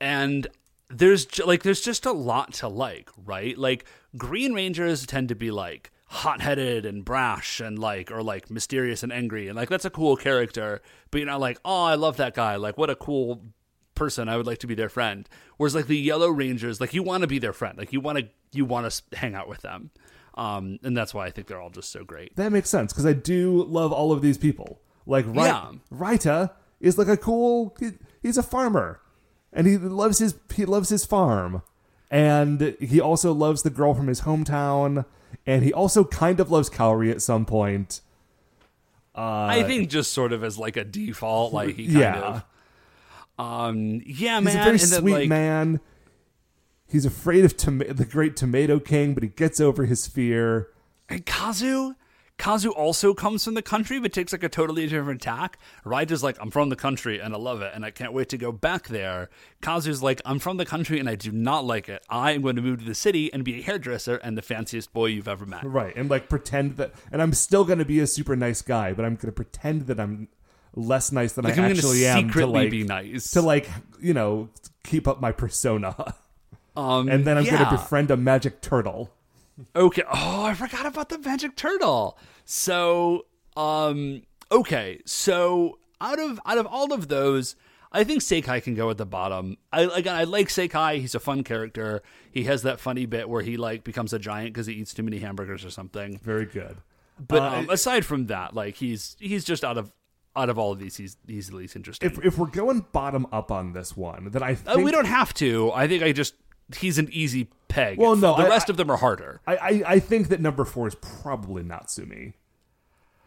[0.00, 0.46] And
[0.88, 3.58] there's like there's just a lot to like right?
[3.58, 3.84] Like
[4.16, 9.12] green rangers tend to be like hot-headed and brash and like or like mysterious and
[9.12, 10.80] angry and like that's a cool character.
[11.10, 12.56] But you're not like oh i love that guy.
[12.56, 13.42] Like what a cool
[13.94, 14.30] person.
[14.30, 15.28] I would like to be their friend.
[15.58, 17.76] Whereas like the yellow rangers like you want to be their friend.
[17.76, 19.90] Like you want to you want to hang out with them
[20.38, 23.04] um and that's why i think they're all just so great That makes sense because
[23.04, 24.80] I do love all of these people.
[25.04, 25.72] Like Rai- Yeah.
[25.92, 27.76] Raita is like a cool.
[28.22, 29.00] He's a farmer,
[29.52, 31.62] and he loves his he loves his farm,
[32.10, 35.04] and he also loves the girl from his hometown,
[35.46, 38.00] and he also kind of loves Kaori at some point.
[39.14, 42.42] i think just sort of as like a default like he kind Yeah.
[43.38, 45.80] of um yeah He's man a very then, sweet like, man.
[46.88, 50.68] He's afraid of toma- the Great Tomato King, but he gets over his fear.
[51.08, 51.94] And Kazu,
[52.38, 55.58] Kazu also comes from the country, but takes like a totally different tack.
[55.84, 58.38] Raita's like, I'm from the country and I love it, and I can't wait to
[58.38, 59.28] go back there.
[59.60, 62.04] Kazu's like, I'm from the country and I do not like it.
[62.08, 64.92] I am going to move to the city and be a hairdresser and the fanciest
[64.92, 65.64] boy you've ever met.
[65.64, 65.94] Right.
[65.96, 69.16] And like pretend that and I'm still gonna be a super nice guy, but I'm
[69.16, 70.28] gonna pretend that I'm
[70.74, 73.32] less nice than Like, I I'm actually am to like be nice.
[73.32, 73.68] to like,
[74.00, 74.48] you know,
[74.84, 76.14] keep up my persona.
[76.78, 77.58] Um, And then I'm yeah.
[77.64, 79.10] gonna befriend a magic turtle.
[79.74, 80.02] Okay.
[80.10, 82.16] Oh, I forgot about the magic turtle.
[82.44, 83.26] So,
[83.56, 84.22] um,
[84.52, 85.00] okay.
[85.04, 87.56] So out of out of all of those,
[87.90, 89.56] I think Seikai can go at the bottom.
[89.72, 91.00] I again, I like Seikai.
[91.00, 92.02] He's a fun character.
[92.30, 95.02] He has that funny bit where he like becomes a giant because he eats too
[95.02, 96.18] many hamburgers or something.
[96.22, 96.76] Very good.
[97.18, 99.92] But Uh, um, aside from that, like he's he's just out of
[100.36, 102.08] out of all of these, he's he's the least interesting.
[102.08, 105.34] if if we're going bottom up on this one, then I Uh, we don't have
[105.34, 105.72] to.
[105.72, 106.34] I think I just
[106.76, 107.98] he's an easy peg.
[107.98, 109.40] Well, no, the I- rest I- of them are harder.
[109.46, 112.34] I, I, I think that number four is probably Natsumi.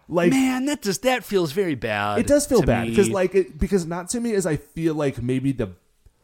[0.10, 2.20] Like Man, that just that feels very bad.
[2.20, 5.70] it does feel bad because like it, because Natsumi is I feel like maybe the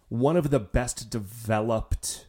[0.09, 2.28] one of the best developed.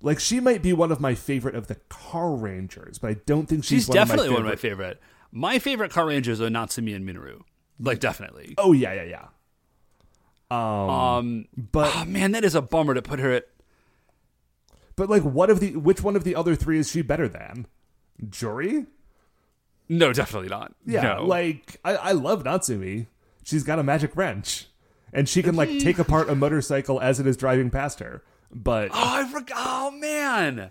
[0.00, 3.46] Like she might be one of my favorite of the Car Rangers, but I don't
[3.46, 5.00] think she's, She's one definitely of my one of my favorite.
[5.32, 7.42] My favorite car rangers are Natsumi and Minoru.
[7.78, 8.54] Like definitely.
[8.56, 9.26] Oh yeah, yeah, yeah.
[10.50, 13.48] Um, Um But oh man, that is a bummer to put her at
[14.96, 17.66] but like, what of the which one of the other three is she better than?
[18.28, 18.86] Juri?
[19.88, 20.74] No, definitely not.
[20.86, 21.24] Yeah, no.
[21.26, 23.06] like I, I love Natsumi.
[23.42, 24.68] She's got a magic wrench,
[25.12, 28.22] and she can like take apart a motorcycle as it is driving past her.
[28.50, 29.56] But Oh, I forgot.
[29.58, 30.70] Oh man.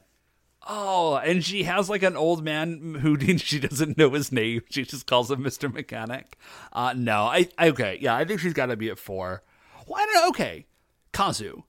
[0.66, 4.62] Oh, and she has like an old man who she doesn't know his name.
[4.70, 5.72] She just calls him Mr.
[5.72, 6.38] Mechanic.
[6.72, 9.44] Uh no, I okay, yeah, I think she's got to be at 4.
[9.86, 10.30] Well, I don't know.
[10.30, 10.66] Okay.
[11.12, 11.64] Kazu.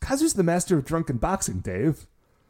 [0.00, 2.06] Kazu's the master of drunken boxing, Dave.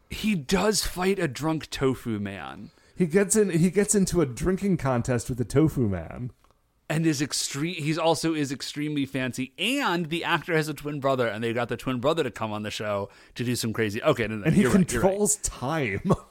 [0.09, 2.71] He does fight a drunk tofu man.
[2.97, 3.49] He gets in.
[3.51, 6.33] He gets into a drinking contest with the Tofu Man.
[6.89, 7.77] and is extreme.
[7.77, 11.69] He's also is extremely fancy, and the actor has a twin brother, and they got
[11.71, 14.03] the twin brother to come on the show to do some crazy.
[14.03, 15.09] Okay, no, no, and he you're right, you're right.
[15.09, 16.03] controls time.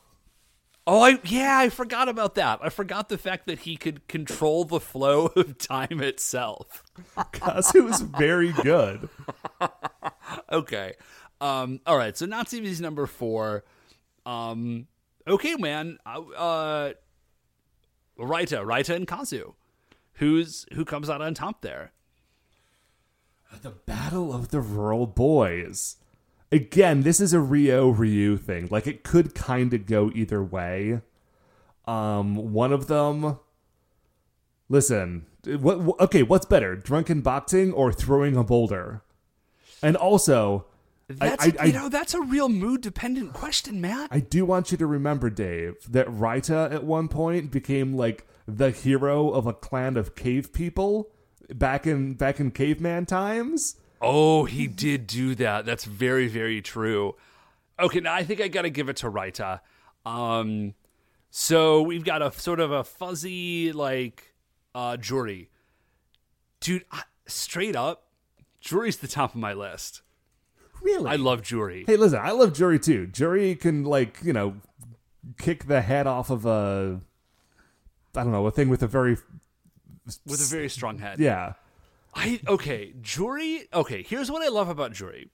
[0.92, 2.62] Oh, I yeah, I forgot about that.
[2.64, 6.84] I forgot the fact that he could control the flow of time itself.
[7.32, 9.08] Kazu was very good.
[10.52, 10.94] Okay,
[11.42, 12.18] um, all right.
[12.18, 13.66] So Natsumi's number four.
[14.26, 14.88] Um,
[15.28, 16.00] okay, man.
[16.08, 16.94] Uh, uh,
[18.18, 19.54] Raita, Raita, and Kazu.
[20.14, 21.92] Who's who comes out on top there?
[23.62, 25.98] The Battle of the Rural Boys.
[26.52, 28.68] Again, this is a Ryo Ryu thing.
[28.72, 31.02] Like it could kind of go either way.
[31.86, 33.39] Um, one of them.
[34.68, 36.00] Listen, what?
[36.00, 39.02] Okay, what's better, drunken boxing or throwing a boulder?
[39.82, 40.66] And also,
[41.08, 44.10] That's I, I, you know that's a real mood dependent question, Matt.
[44.12, 48.72] I do want you to remember, Dave, that Raita at one point became like the
[48.72, 51.10] hero of a clan of cave people
[51.50, 53.76] back in back in caveman times.
[54.02, 55.66] Oh, he did do that.
[55.66, 57.16] That's very, very true.
[57.80, 59.62] Okay, now I think I got to give it to Raita.
[60.06, 60.74] Um,
[61.30, 64.34] so we've got a sort of a fuzzy like
[64.74, 65.50] uh, Juri,
[66.60, 66.86] dude.
[66.91, 68.08] I, straight up,
[68.60, 70.02] Juri's the top of my list.
[70.82, 71.10] Really?
[71.10, 71.84] I love Juri.
[71.88, 73.08] Hey, listen, I love Juri too.
[73.08, 74.56] Juri can like, you know,
[75.38, 77.02] kick the head off of a
[78.16, 79.18] I don't know, a thing with a very
[80.26, 81.20] with a very strong head.
[81.20, 81.54] yeah.
[82.20, 83.67] I okay, Juri.
[83.74, 85.30] Okay, here's what I love about Juri.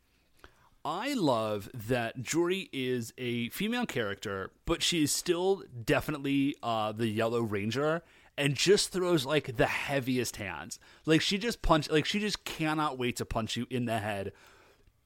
[0.84, 7.08] I love that Juri is a female character, but she is still definitely uh, the
[7.08, 8.04] Yellow Ranger,
[8.38, 10.78] and just throws like the heaviest hands.
[11.06, 14.32] Like she just punch, like she just cannot wait to punch you in the head,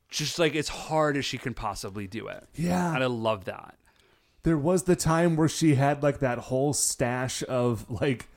[0.10, 2.46] just like as hard as she can possibly do it.
[2.56, 2.94] Yeah.
[2.94, 3.76] and I love that.
[4.44, 8.28] There was the time where she had like that whole stash of like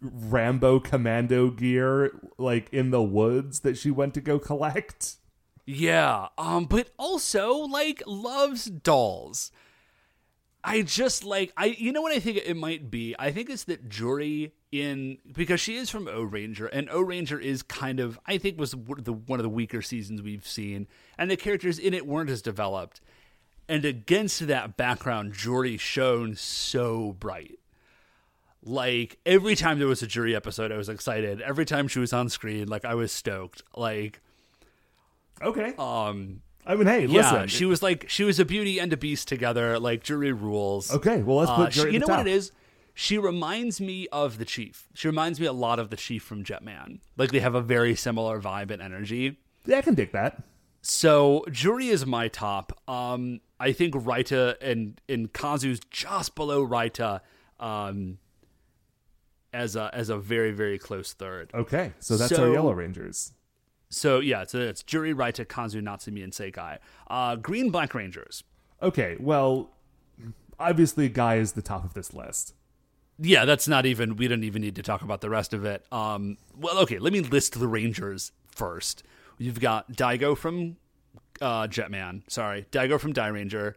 [0.00, 5.16] Rambo commando gear like in the woods that she went to go collect.
[5.66, 9.52] Yeah, um, but also like loves dolls.
[10.64, 13.14] I just like I you know what I think it might be?
[13.18, 17.38] I think it's that Juri in because she is from O Ranger and O Ranger
[17.38, 21.30] is kind of I think was the one of the weaker seasons we've seen and
[21.30, 23.00] the characters in it weren't as developed.
[23.68, 27.58] And against that background, Juri shone so bright.
[28.68, 31.40] Like every time there was a Juri episode, I was excited.
[31.40, 33.62] Every time she was on screen, like I was stoked.
[33.76, 34.20] Like
[35.42, 35.74] Okay.
[35.78, 37.48] um I mean, hey, yeah, listen.
[37.48, 39.78] she was like she was a beauty and a beast together.
[39.78, 40.92] Like Juri rules.
[40.92, 42.52] okay, well let's Uh, put she- Juri you know the what it is?
[42.94, 44.88] She reminds me of the chief.
[44.92, 46.98] She reminds me a lot of the chief from Jetman.
[47.16, 49.38] Like they have a very similar vibe and energy.
[49.66, 50.42] Yeah, I can dig that.
[50.82, 52.78] So Juri is my top.
[52.88, 57.20] Um, I think Raita and and Kazu's just below Raita
[57.60, 58.18] um,
[59.52, 61.50] as a as a very very close third.
[61.54, 63.32] Okay, so that's So- our Yellow Rangers.
[63.90, 66.78] So yeah, so it's Juri, Raita, Kazu, Natsumi, and Seikai.
[67.08, 68.44] Uh, Green Black Rangers.
[68.82, 69.70] Okay, well,
[70.60, 72.54] obviously, Guy is the top of this list.
[73.18, 74.16] Yeah, that's not even.
[74.16, 75.84] We don't even need to talk about the rest of it.
[75.90, 79.02] Um, well, okay, let me list the Rangers first.
[79.38, 80.76] You've got Daigo from
[81.40, 82.22] uh, Jetman.
[82.30, 83.74] Sorry, Daigo from Dairanger.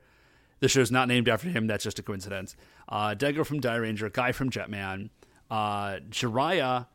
[0.59, 1.65] The show's not named after him.
[1.67, 2.55] That's just a coincidence.
[2.89, 5.09] Uh, Daigo from Dairanger, Guy from Jetman,
[5.51, 6.87] uh, Jiraiya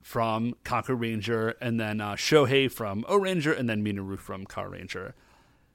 [0.00, 5.14] from Kakuranger, and then uh, Shohei from O Ranger, and then Minoru from Car Ranger.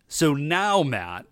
[0.07, 1.25] So now, Matt,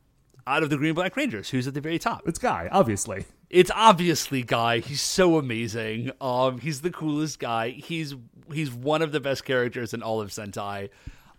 [0.46, 2.28] out of the Green Black Rangers, who's at the very top?
[2.28, 3.26] It's Guy, obviously.
[3.50, 8.14] it's obviously guy he's so amazing um he's the coolest guy he's
[8.54, 10.88] he's one of the best characters in all of sentai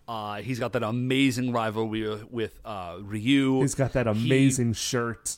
[0.09, 5.37] uh he's got that amazing rivalry with, uh ryu He's got that He- amazing shirt.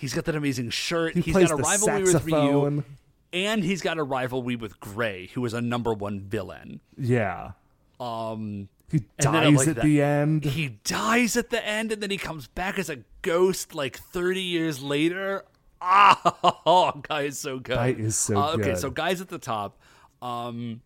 [0.00, 2.84] He's got that amazing shirt He has plays got a the rivalry with ryu saxophone.
[3.32, 7.52] and he's got a rivalry with gray who is a number one villain Yeah.
[8.00, 9.84] um He And then I dies like at that.
[9.84, 10.44] the end.
[10.44, 14.40] he dies at the end and then he comes back as a ghost like 30
[14.42, 15.44] years later
[15.82, 18.78] ah guy is so good Guy is so Uh, okay good.
[18.78, 19.78] so guys at the top
[20.22, 20.80] um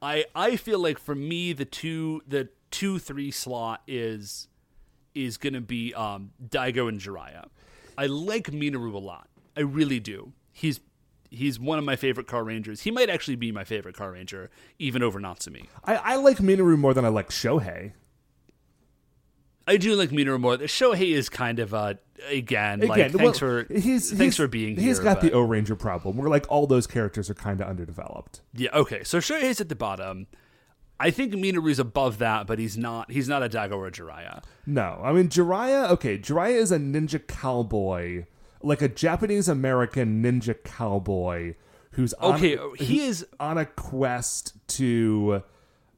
[0.00, 4.46] i i feel like for me the two the two three slot is
[5.14, 7.46] is gonna be um daigo and jiraiya
[7.98, 10.80] i like minoru a lot i really do he's
[11.30, 14.50] he's one of my favorite car rangers he might actually be my favorite car ranger
[14.78, 17.92] even over natsumi I, I like Minoru more than I like Shohei.
[19.66, 20.56] I do like Minoru more.
[20.58, 21.94] Shohei is kind of uh
[22.28, 25.04] again, like Again, thanks well, for he's, thanks he's- for being He's here.
[25.04, 28.42] got the O Ranger problem, where like all those characters are kind of underdeveloped.
[28.54, 28.70] yeah.
[28.74, 30.26] Okay, so Shohei's at the bottom.
[31.02, 33.10] I think Minoru's above that, but he's not.
[33.10, 34.42] He's not a Daigo or a Jiraiya.
[34.66, 35.90] No, I mean Jiraiya.
[35.90, 38.26] Okay, Jiraiya is a ninja cowboy,
[38.62, 41.54] like a Japanese American ninja cowboy
[41.92, 45.42] who's on, Okay, he is- on a quest to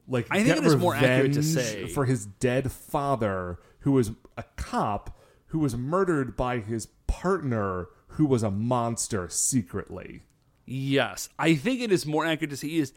[0.08, 4.12] like I think it is more accurate to say- for his dead father, who was
[4.36, 10.22] a cop who was murdered by his partner, who was a monster secretly.
[10.66, 12.92] Yes, I think it is more accurate to say he is.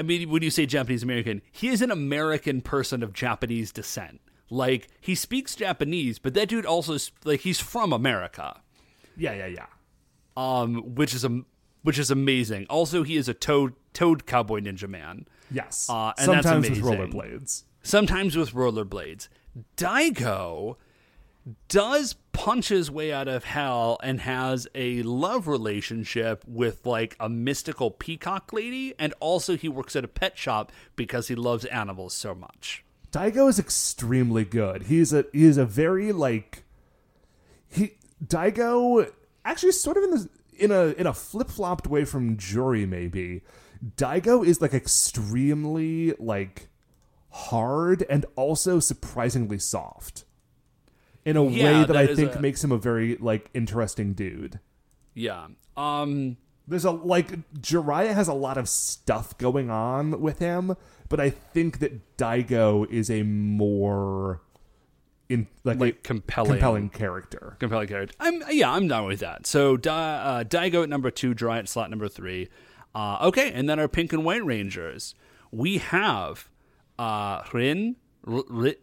[0.00, 4.22] I mean, when you say Japanese American, he is an American person of Japanese descent.
[4.48, 8.62] Like he speaks Japanese, but that dude also like he's from America.
[9.14, 9.66] Yeah, yeah, yeah.
[10.38, 11.42] um, which is a
[11.82, 12.64] which is amazing.
[12.70, 15.26] Also, he is a toad toad cowboy ninja man.
[15.50, 15.86] Yes.
[15.90, 17.64] Uh, and that's Sometimes with rollerblades.
[17.82, 19.28] Sometimes with rollerblades.
[19.76, 20.76] Daigo
[21.68, 27.28] does punch his way out of hell and has a love relationship with like a
[27.28, 32.14] mystical peacock lady, and also he works at a pet shop because he loves animals
[32.14, 32.84] so much.
[33.12, 34.84] Daigo is extremely good.
[34.84, 36.64] He's a he's a very like
[37.68, 37.92] he
[38.24, 39.10] Daigo
[39.44, 40.28] actually sort of in the
[40.58, 43.42] in a in a flip flopped way from Juri maybe.
[43.96, 46.68] Daigo is like extremely like
[47.30, 50.24] hard and also surprisingly soft
[51.30, 54.12] in a Yeah, way that, that I think a- makes him a very like interesting
[54.14, 54.60] dude.
[55.14, 55.46] Yeah.
[55.76, 56.36] Um.
[56.68, 57.28] There's a like
[57.60, 60.76] Jiraiya has a lot of stuff going on with him,
[61.08, 64.40] but I think that Daigo is a more
[65.28, 66.50] in like, Like compelling.
[66.52, 67.56] compelling character.
[67.58, 68.14] compelling character.
[68.20, 69.46] I'm yeah, I'm done with that.
[69.46, 72.48] So Di- uh, Daigo at number two, Dry at slot number three.
[72.94, 75.14] Uh, okay, and then our pink and white rangers.
[75.50, 76.48] We have
[77.00, 77.96] uh, Rin.
[78.26, 78.74] R- R-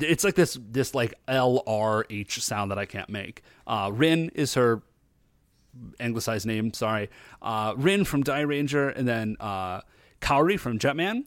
[0.00, 3.42] it's like this this like L R H sound that I can't make.
[3.66, 4.82] Uh, Rin is her
[6.00, 6.72] anglicized name.
[6.72, 7.08] Sorry,
[7.42, 9.82] uh, Rin from Dairanger, and then uh,
[10.20, 11.24] Kaori from Jetman.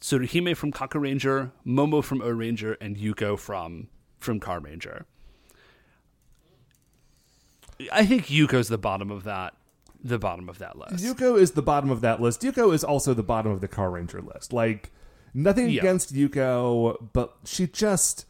[0.00, 5.06] Tsuruhime from Kakuranger, Momo from O Ranger, and Yuko from from Car Ranger.
[7.92, 9.54] I think Yuko's the bottom of that.
[10.02, 11.04] The bottom of that list.
[11.04, 12.42] Yuko is the bottom of that list.
[12.42, 14.52] Yuko is also the bottom of the Car Ranger list.
[14.52, 14.90] Like
[15.34, 15.80] nothing Yeah.
[15.80, 18.26] against Yuko, but she just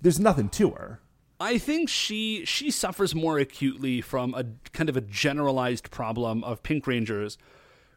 [0.00, 1.00] there's nothing to her.
[1.40, 6.62] I think she she suffers more acutely from a kind of a generalized problem of
[6.62, 7.36] Pink Rangers,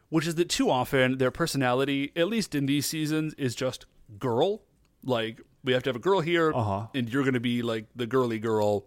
[0.08, 3.86] which is that too often their personality, at least in these seasons, is just
[4.18, 4.62] girl.
[5.04, 6.86] Like we have to have a girl here, Uh-huh.
[6.94, 8.86] and you're going to be like the girly girl.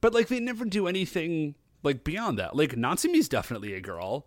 [0.00, 2.54] But like they never do anything like beyond that.
[2.54, 4.26] Like Natsumi's definitely a girl.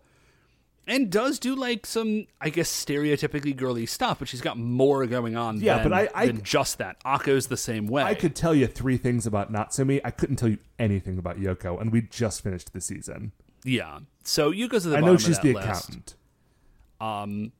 [0.86, 5.36] And does do like some, I guess, stereotypically girly stuff, but she's got more going
[5.36, 6.96] on Yeah, than, but I- I- than just that.
[7.04, 8.02] Akko's the same way.
[8.02, 10.00] I could tell you three things about Natsumi.
[10.04, 13.30] I couldn't tell you anything about Yoko, and we just finished the season.
[13.64, 14.00] Yeah.
[14.24, 15.66] So go to the I know she's the list.
[15.68, 16.14] accountant.
[17.00, 17.52] Um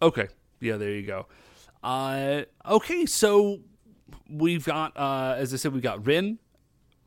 [0.00, 0.28] okay.
[0.60, 1.26] Yeah, there you go.
[1.82, 3.60] Uh okay, so
[4.30, 6.38] we've got, uh, as I said, we've got Rin,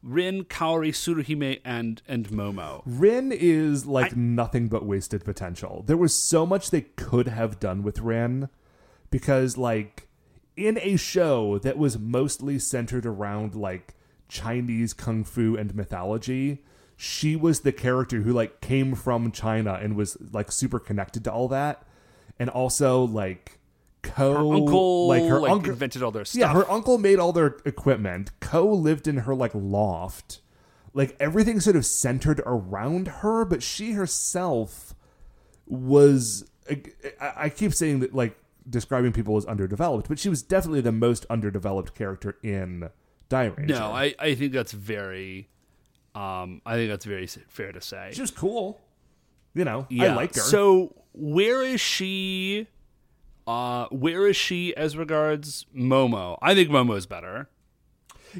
[0.01, 2.81] Rin, Kaori, Tsuruhime, and and Momo.
[2.85, 5.83] Rin is like nothing but wasted potential.
[5.85, 8.49] There was so much they could have done with Rin
[9.11, 10.07] because like
[10.55, 13.95] in a show that was mostly centered around like
[14.27, 16.63] Chinese kung fu and mythology,
[16.95, 21.31] she was the character who like came from China and was like super connected to
[21.31, 21.83] all that.
[22.37, 23.58] And also like
[24.01, 26.39] Ko Her uncle, like her like, uncle invented all their stuff.
[26.39, 28.31] yeah, her uncle made all their equipment.
[28.39, 30.41] Co lived in her like loft.
[30.93, 34.95] Like everything sort of centered around her, but she herself
[35.67, 36.49] was.
[37.19, 38.37] I, I keep saying that, like
[38.69, 42.89] describing people as underdeveloped, but she was definitely the most underdeveloped character in
[43.29, 43.69] Dairanger.
[43.69, 45.49] No, I, I think that's very,
[46.15, 48.11] um, I think that's very fair to say.
[48.13, 48.79] she was cool.
[49.53, 50.41] You know, I like her.
[50.41, 52.67] So where is she?
[53.49, 56.37] Uh, where is she as regards Momo?
[56.39, 57.49] I think Momo is better.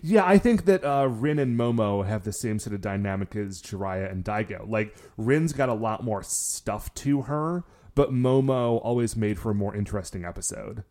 [0.03, 3.59] Yeah, I think that uh, Rin and Momo have the same sort of dynamic as
[3.59, 4.69] Jiraiya and Daigo.
[4.69, 7.63] Like Rin's got a lot more stuff to her,
[7.95, 10.83] but Momo always made for a more interesting episode.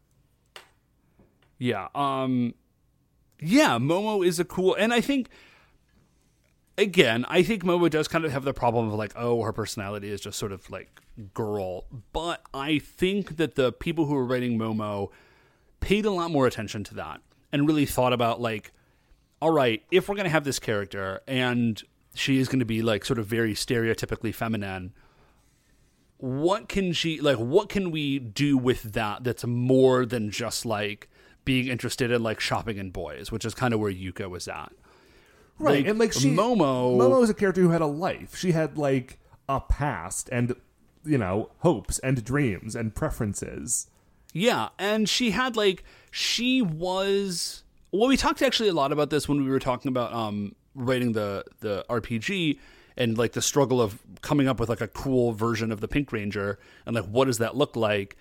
[1.61, 1.87] Yeah.
[1.95, 2.55] Um
[3.41, 5.29] yeah, Momo is a cool and I think
[6.77, 10.11] again, I think Momo does kind of have the problem of like, oh, her personality
[10.11, 11.03] is just sort of like
[11.35, 11.87] girl.
[12.13, 15.11] But I think that the people who were writing Momo
[15.81, 17.21] paid a lot more attention to that
[17.53, 18.73] and really thought about like,
[19.41, 21.83] all right, if we're gonna have this character and
[22.15, 24.93] she is gonna be like sort of very stereotypically feminine,
[26.19, 31.09] what can she like what can we do with that that's more than just like
[31.45, 34.73] being interested in like shopping in boys which is kind of where yuka was at
[35.61, 38.37] Right, and like she momo Momo is a character who had a life.
[38.37, 40.55] She had like a past and
[41.09, 43.89] you know hopes and dreams and preferences.
[44.33, 49.29] yeah and she had like she was well we talked actually a lot about this
[49.29, 52.59] when we were talking about um writing the the rpg
[52.99, 56.13] and like the struggle of coming up with like a cool version of the pink
[56.13, 58.17] ranger and like what does that look like?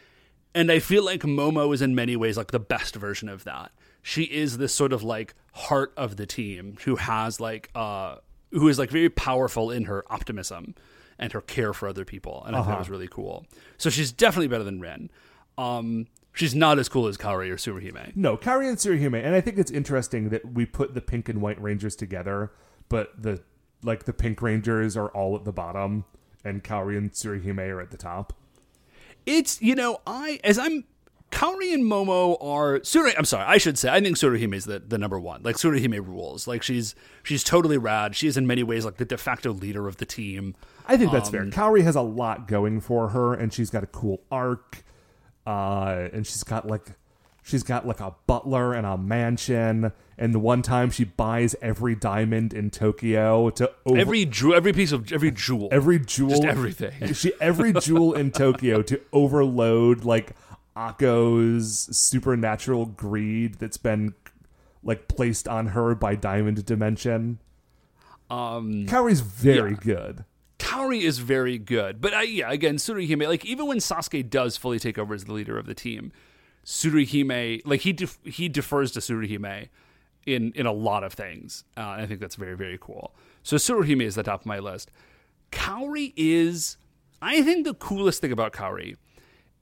[0.56, 3.72] And i feel like momo is in many ways like the best version of that.
[4.02, 8.18] She is this sort of like heart of the team who has like uh
[8.52, 10.76] who is like very powerful in her optimism
[11.20, 13.46] and her care for other people and i think it was really cool.
[13.78, 15.10] So she's definitely better than ren.
[15.58, 18.16] Um she's not as cool as Kaori or tsuruhime.
[18.16, 21.42] No, Kaori and Tsuruhime, and I think it's interesting that we put the pink and
[21.42, 22.52] white rangers together,
[22.90, 23.42] but the
[23.84, 26.06] like the pink rangers are all at the bottom,
[26.44, 28.34] and Kaori and Tsuruhime are at the top.
[29.26, 30.86] it's you know I as I'm
[31.32, 32.76] Kaori and Momo are.
[33.18, 35.42] I'm sorry, I should say I think Tsuruhime is the, the number one.
[35.44, 36.48] Like Tsuruhime rules.
[36.48, 38.16] Like she's she's totally rad.
[38.16, 40.56] She is in many ways like the de facto leader of the team.
[40.88, 41.46] I think that's Um, fair.
[41.48, 44.84] Kaori has a lot going for her, and she's got a cool arc,
[45.46, 46.92] uh, and she's got like
[47.44, 49.92] she's got like a butler and a mansion.
[50.20, 54.74] And the one time she buys every diamond in Tokyo to over, Every jewel, every
[54.74, 55.68] piece of every jewel.
[55.72, 57.14] every jewel, Just everything.
[57.14, 60.32] She every jewel in Tokyo to overload like
[60.78, 64.14] Akko's supernatural greed that's been
[64.84, 67.40] like placed on her by Diamond Dimension.
[68.30, 69.78] um, Kaori's very Yeah.
[69.82, 70.26] good.
[70.60, 73.26] Kaori is very good, but I, yeah, again, Tsuruhime.
[73.28, 76.12] Like even when Sasuke does fully take over as the leader of the team,
[76.66, 79.70] Tsuruhime, like he def- he defers to Tsuruhime
[80.26, 81.64] in in a lot of things.
[81.78, 83.16] Uh, I think that's very very cool.
[83.44, 84.92] So Tsuruhime is the top of my list.
[85.52, 86.78] Kaori is,
[87.22, 88.98] I think, the coolest thing about Kaori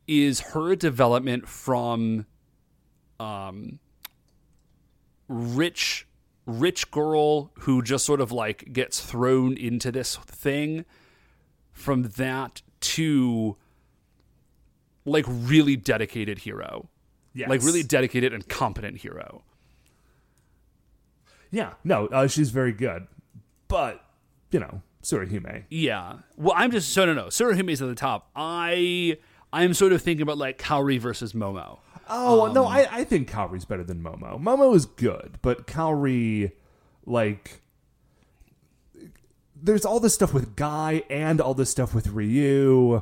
[0.07, 2.25] is her development from,
[3.19, 3.79] um,
[5.27, 6.07] rich
[6.45, 10.85] rich girl who just sort of like gets thrown into this thing
[11.71, 13.57] from that to
[15.05, 16.89] like really dedicated hero.
[17.33, 17.49] Yes.
[17.49, 19.43] like really dedicated and competent hero.
[21.51, 23.07] Yeah, no, uh, she's very good,
[23.67, 24.05] but
[24.51, 25.65] you know, Tsuruhime.
[25.69, 26.19] yeah.
[26.37, 27.25] Well i'm just so no no.
[27.25, 28.29] Tsuruhime's at the top.
[28.35, 29.17] I
[29.55, 33.29] i'm sort of thinking about like kaori versus momo Oh Um, no, I, I think
[33.31, 34.39] Kaori's better than Momo.
[34.39, 36.51] Momo is good, but Kaori,
[37.05, 37.61] like,
[39.59, 43.01] there's all this stuff with Guy and all this stuff with Ryu,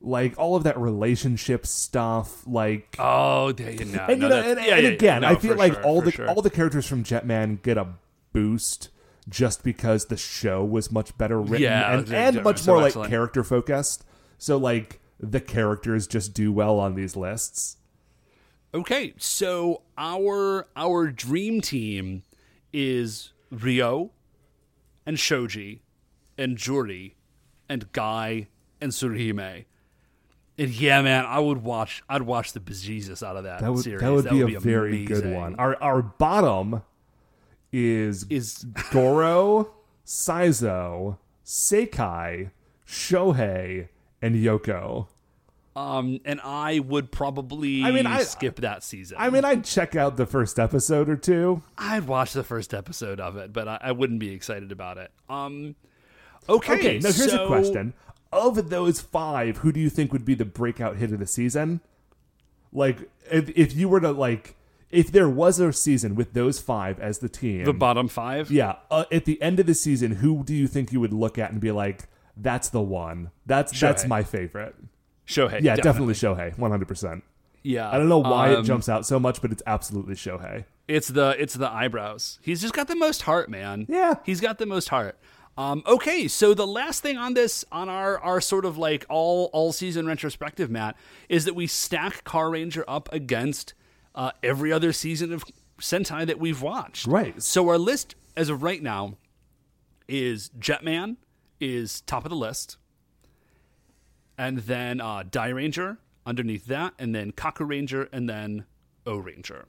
[0.00, 2.96] like all of that relationship stuff, like.
[2.98, 5.36] oh there you know and, no, you know, and, yeah, and yeah, again, no, I
[5.36, 6.28] feel like sure, all the sure.
[6.28, 7.94] all the characters from Jetman get a
[8.32, 8.90] boost
[9.28, 13.08] just because the show was much better written Yeah, and, and much so more like
[13.08, 14.04] character focused.
[14.36, 17.78] So like the characters just do well on these lists.
[18.74, 22.22] Okay, so our our dream team
[22.72, 24.10] is Ryo
[25.06, 25.82] and Shoji
[26.36, 27.14] and Juri
[27.68, 28.48] and Guy
[28.80, 29.64] and Tsuruhime.
[30.58, 32.02] And yeah, man, I would watch.
[32.08, 34.00] I'd watch the bejesus out of that, That would series.
[34.00, 35.06] that would be a very amazing.
[35.06, 35.54] good one.
[35.56, 36.82] Our our bottom
[37.72, 39.72] is Is Goro,
[40.06, 42.50] Saizo, Seikai,
[42.86, 43.88] Shohei,
[44.20, 45.08] and Yoko.
[45.74, 47.82] Um, and I would probably.
[47.82, 49.16] I mean, I- skip that season.
[49.20, 51.62] I mean, I'd check out the first episode or two.
[51.78, 55.10] I'd watch the first episode of it, but I, I wouldn't be excited about it.
[55.28, 55.74] Um,
[56.48, 56.74] okay.
[56.74, 57.94] Okay, now here's so- a question.
[58.34, 61.82] Of those five, who do you think would be the breakout hit of the season?
[62.72, 64.56] Like, if, if you were to, like,
[64.90, 68.50] if there was a season with those five as the team, The bottom five.
[68.50, 71.36] yeah, uh, at the end of the season, who do you think you would look
[71.38, 72.04] at and be like,
[72.34, 73.30] that's the one?
[73.44, 74.74] That's that's my favorite.
[75.26, 75.60] Shohei.
[75.62, 77.22] Yeah, definitely, Shohei, 100%.
[77.62, 77.88] Yeah.
[77.90, 80.64] I don't know why it Um, jumps out so much, but it's absolutely Shohei.
[80.88, 82.38] It's the it's the eyebrows.
[82.42, 83.86] He's just got the most heart, man.
[83.88, 84.14] Yeah.
[84.24, 85.16] He's got the most heart.
[85.56, 89.48] Um, okay, so the last thing on this on our our sort of like all
[89.52, 90.96] all season retrospective, Matt,
[91.28, 93.74] is that we stack Car Ranger up against
[94.14, 95.44] uh, every other season of
[95.78, 97.06] Sentai that we've watched.
[97.06, 97.40] Right.
[97.40, 99.18] So our list as of right now
[100.08, 101.16] is Jetman
[101.60, 102.76] is top of the list,
[104.38, 108.64] and then uh, Dairanger underneath that, and then Kakuranger, and then
[109.06, 109.66] O Ranger.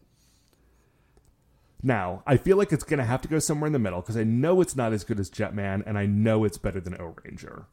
[1.82, 4.16] Now, I feel like it's going to have to go somewhere in the middle because
[4.16, 7.16] I know it's not as good as Jetman, and I know it's better than O
[7.24, 7.66] Ranger.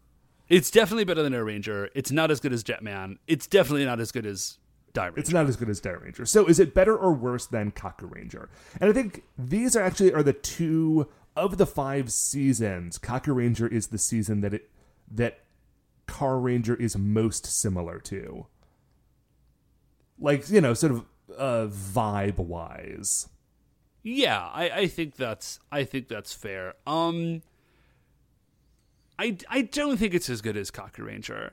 [0.49, 1.91] It's definitely better than O Ranger.
[1.95, 3.19] It's not as good as Jetman.
[3.29, 4.59] It's definitely not as good as
[4.93, 5.19] Dairanger.
[5.19, 6.27] It's not as good as Dairanger.
[6.27, 8.49] So is it better or worse than Kakuranger?
[8.81, 12.99] And I think these are actually are the two of the five seasons.
[12.99, 14.71] Kakuranger is the season that it
[15.09, 15.45] that
[16.11, 18.47] Car Ranger is most similar to.
[20.19, 21.05] Like, you know, sort of
[21.39, 23.28] uh vibe wise.
[24.03, 26.74] yeah, I, I think that's I think that's fair.
[26.87, 27.43] Um,
[29.19, 31.51] I I don't think it's as good as Kakuranger.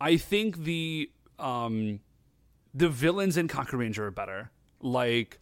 [0.00, 2.00] I think the um
[2.74, 4.50] the villains in Kakuranger are better.
[4.80, 5.40] Like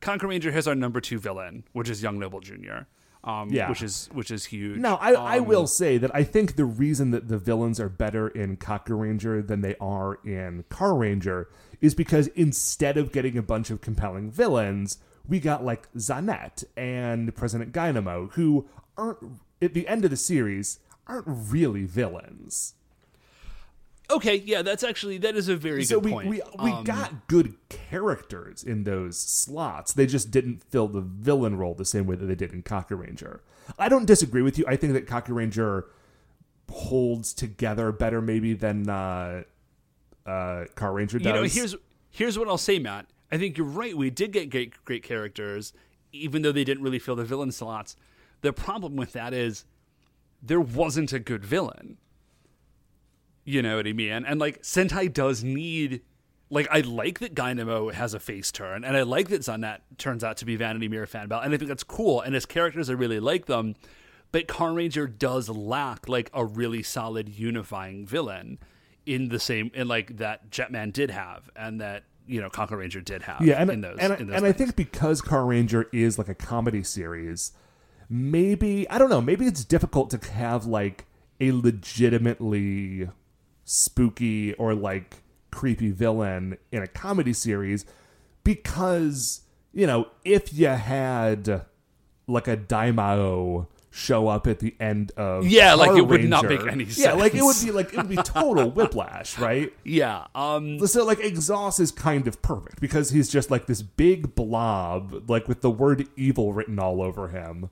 [0.00, 2.86] Kakuranger has our number two villain, which is Young Noble Jr.
[3.26, 3.68] Um, Yeah.
[3.68, 4.78] which is which is huge.
[4.78, 7.88] Now, I, I Um, will say that I think the reason that the villains are
[7.88, 11.48] better in Kakuranger than they are in Car Ranger
[11.80, 14.98] is because instead of getting a bunch of compelling villains,
[15.28, 19.18] we got like Zanet and President Gynamo, who aren't
[19.60, 20.78] at the end of the series
[21.08, 22.74] aren't really villains.
[24.08, 26.28] Okay, yeah, that's actually that is a very So good we point.
[26.28, 29.92] we, we Um, got good characters in those slots.
[29.92, 33.40] They just didn't fill the villain role the same way that they did in Kakuranger.
[33.78, 34.64] I don't disagree with you.
[34.68, 35.86] I think that Kaku Ranger
[36.70, 39.42] holds together better maybe than uh,
[40.24, 41.26] uh, Car Ranger does.
[41.26, 41.74] You know, here's
[42.10, 43.06] here's what I'll say, Matt.
[43.32, 43.96] I think you're right.
[43.96, 45.72] We did get great great characters,
[46.12, 47.96] even though they didn't really fill the villain slots.
[48.42, 49.64] The problem with that is
[50.40, 51.96] there wasn't a good villain.
[53.46, 54.10] You know what I mean?
[54.10, 56.02] And like Sentai does need
[56.50, 60.22] like I like that Gynamo has a face turn, and I like that Zanet turns
[60.22, 62.20] out to be Vanity Mirror fan belt, and I think that's cool.
[62.20, 63.74] And his characters, I really like them.
[64.32, 68.58] But Car Ranger does lack like a really solid unifying villain
[69.06, 73.22] in the same in like that Jetman did have, and that you know Kakuranger did
[73.22, 73.40] have.
[73.42, 76.28] yeah, and in those, and, in those and I think because Car Ranger is like
[76.28, 77.52] a comedy series,
[78.08, 79.20] maybe I don't know.
[79.20, 81.06] Maybe it's difficult to have like
[81.40, 83.08] a legitimately
[83.66, 85.16] spooky or like
[85.50, 87.84] creepy villain in a comedy series
[88.44, 91.64] because you know if you had
[92.28, 96.60] like a daimao show up at the end of Yeah, like, it would not make
[96.66, 99.72] any yeah like it would be like it would be total whiplash right?
[99.84, 104.34] Yeah, um, so like Exhaus is kind of perfect because he's just like this big
[104.34, 107.70] blob like with the word evil written all over him.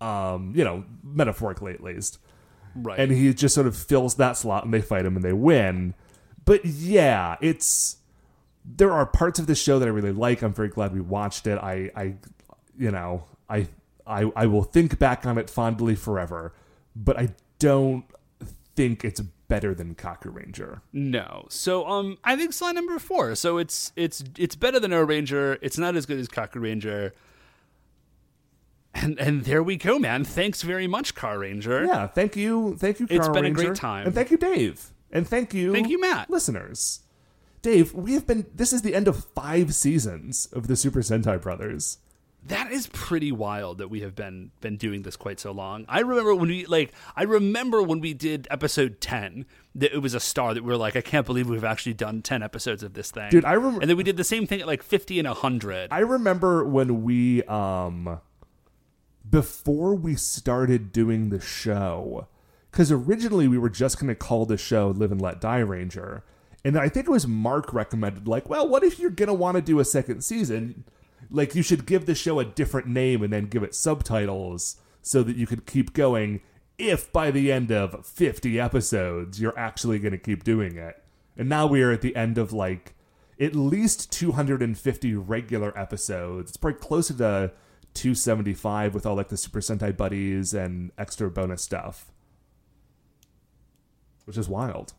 [0.00, 2.18] Um you know metaphorically at least
[2.82, 2.98] right.
[2.98, 5.94] and he just sort of fills that slot and they fight him and they win
[6.44, 7.96] but yeah it's
[8.64, 11.46] there are parts of the show that i really like i'm very glad we watched
[11.46, 12.14] it i i
[12.78, 13.66] you know i
[14.06, 16.52] i i will think back on it fondly forever
[16.94, 17.28] but i
[17.58, 18.04] don't
[18.74, 20.82] think it's better than Kakuranger.
[20.92, 21.46] No.
[21.48, 23.34] So um I think slide number four.
[23.34, 25.58] So it's it's it's better than O Ranger.
[25.62, 27.12] It's not as good as Kakuranger.
[28.94, 30.24] And and there we go, man.
[30.24, 31.84] Thanks very much, Car Ranger.
[31.84, 33.06] Yeah, thank you, thank you.
[33.10, 34.06] It's been a great time.
[34.06, 36.30] and thank you, Dave, and thank you, Thank you, Matt.
[36.30, 37.00] listeners.
[37.62, 38.46] Dave, we have been.
[38.54, 41.98] This is the end of five seasons of the Super Sentai Brothers.
[42.46, 45.84] That is pretty wild that we have been been doing this quite so long.
[45.88, 49.44] I remember when we like I remember when we did episode 10
[49.74, 52.22] that it was a star that we were like I can't believe we've actually done
[52.22, 53.28] 10 episodes of this thing.
[53.30, 55.88] Dude, I remember- And then we did the same thing at like 50 and 100.
[55.92, 58.20] I remember when we um
[59.28, 62.28] before we started doing the show
[62.70, 66.24] because originally we were just going to call the show Live and Let Die Ranger.
[66.64, 69.56] And I think it was Mark recommended, like, well, what if you're going to want
[69.56, 70.84] to do a second season?
[71.30, 75.22] Like, you should give the show a different name and then give it subtitles so
[75.22, 76.40] that you could keep going
[76.78, 81.02] if by the end of 50 episodes you're actually going to keep doing it.
[81.36, 82.94] And now we are at the end of like
[83.40, 86.50] at least 250 regular episodes.
[86.50, 87.52] It's probably closer to
[87.94, 92.12] 275 with all like the Super Sentai buddies and extra bonus stuff.
[94.24, 94.92] Which is wild.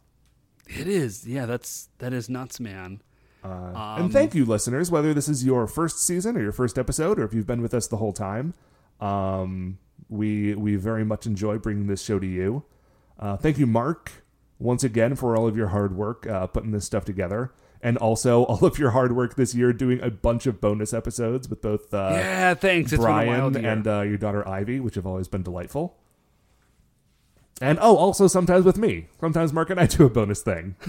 [0.67, 1.27] It is.
[1.27, 3.01] Yeah, that's that is nuts, man.
[3.43, 7.19] Uh, and thank you, listeners, whether this is your first season or your first episode,
[7.19, 8.53] or if you've been with us the whole time.
[8.99, 9.77] Um,
[10.09, 12.63] we we very much enjoy bringing this show to you.
[13.17, 14.23] Uh, thank you, Mark,
[14.57, 18.43] once again for all of your hard work uh, putting this stuff together, and also
[18.45, 21.93] all of your hard work this year doing a bunch of bonus episodes with both
[21.93, 22.91] uh, Yeah, thanks.
[22.91, 25.97] It's Brian and uh, your daughter Ivy, which have always been delightful.
[27.61, 29.07] And oh, also sometimes with me.
[29.19, 30.75] Sometimes Mark and I do a bonus thing.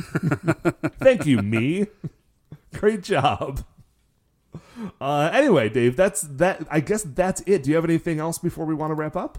[1.01, 1.89] Thank you, me.
[2.75, 3.65] Great job.
[5.01, 6.67] Uh, anyway, Dave, that's that.
[6.71, 7.65] I guess that's it.
[7.65, 9.39] Do you have anything else before we want to wrap up?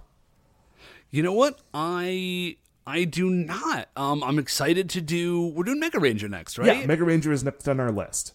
[1.09, 1.59] You know what?
[1.73, 2.57] I
[2.91, 3.87] I do not.
[3.95, 5.47] Um, I'm excited to do.
[5.47, 6.79] We're doing Mega Ranger next, right?
[6.79, 8.33] Yeah, Mega Ranger is next on our list,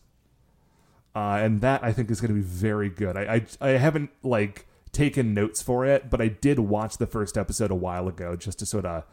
[1.15, 3.17] uh, and that I think is going to be very good.
[3.19, 7.37] I, I I haven't like taken notes for it, but I did watch the first
[7.37, 9.05] episode a while ago just to sort of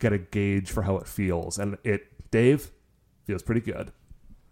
[0.00, 2.72] get a gauge for how it feels, and it Dave
[3.24, 3.92] feels pretty good.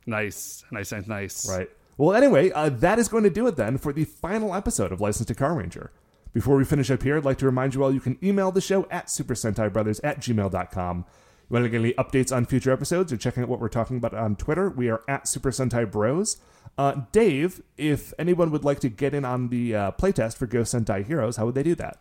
[0.06, 1.51] Nice, nice, nice, nice.
[1.51, 1.68] Right.
[1.98, 5.01] Well, anyway, uh, that is going to do it then for the final episode of
[5.01, 5.90] License to Car Ranger.
[6.37, 8.61] Before we finish up here, I'd like to remind you all you can email the
[8.61, 10.99] show at Super Sentai Brothers at gmail.com.
[10.99, 11.05] You
[11.49, 14.13] want to get any updates on future episodes or checking out what we're talking about
[14.13, 14.69] on Twitter?
[14.69, 16.37] We are at Super Sentai Bros.
[16.77, 20.75] Uh, Dave, if anyone would like to get in on the uh, playtest for Ghost
[20.75, 22.01] Sentai Heroes, how would they do that?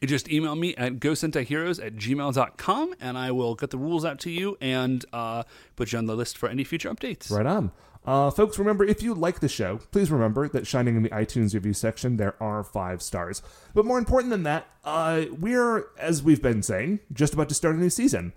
[0.00, 4.18] You just email me at ghostsentaheroes at gmail.com and I will get the rules out
[4.20, 5.44] to you and uh,
[5.76, 7.30] put you on the list for any future updates.
[7.30, 7.70] Right on.
[8.06, 11.54] Uh, folks, remember if you like the show, please remember that shining in the iTunes
[11.54, 13.42] review section, there are five stars.
[13.74, 17.74] But more important than that, uh, we're, as we've been saying, just about to start
[17.74, 18.32] a new season.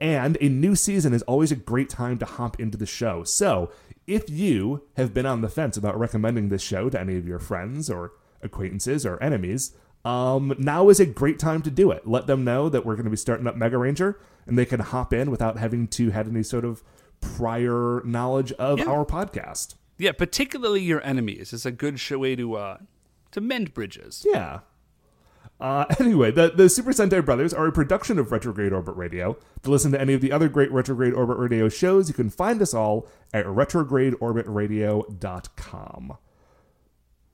[0.00, 3.22] And a new season is always a great time to hop into the show.
[3.22, 3.70] So
[4.08, 7.38] if you have been on the fence about recommending this show to any of your
[7.38, 8.10] friends or
[8.42, 12.08] acquaintances or enemies, um, now is a great time to do it.
[12.08, 14.80] Let them know that we're going to be starting up Mega Ranger, and they can
[14.80, 16.82] hop in without having to have any sort of
[17.22, 18.84] prior knowledge of Yeah.
[18.86, 19.76] our podcast.
[19.96, 22.76] Yeah, particularly your enemies is a good show way to uh,
[23.30, 24.26] to mend bridges.
[24.30, 24.60] Yeah.
[25.60, 29.36] Uh, anyway, the, the Super Sentai Brothers are a production of Retrograde Orbit Radio.
[29.62, 32.60] To listen to any of the other great Retrograde Orbit Radio shows, you can find
[32.60, 36.16] us all at retrogradeorbitradio.com.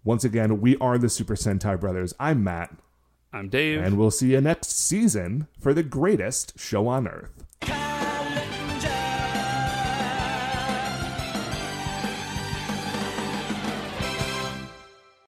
[0.05, 2.12] Once again, we are the Super Sentai Brothers.
[2.20, 2.77] I'm Matt,
[3.32, 3.82] I'm Dave.
[3.82, 7.38] and we'll see you next season for the greatest show on Earth.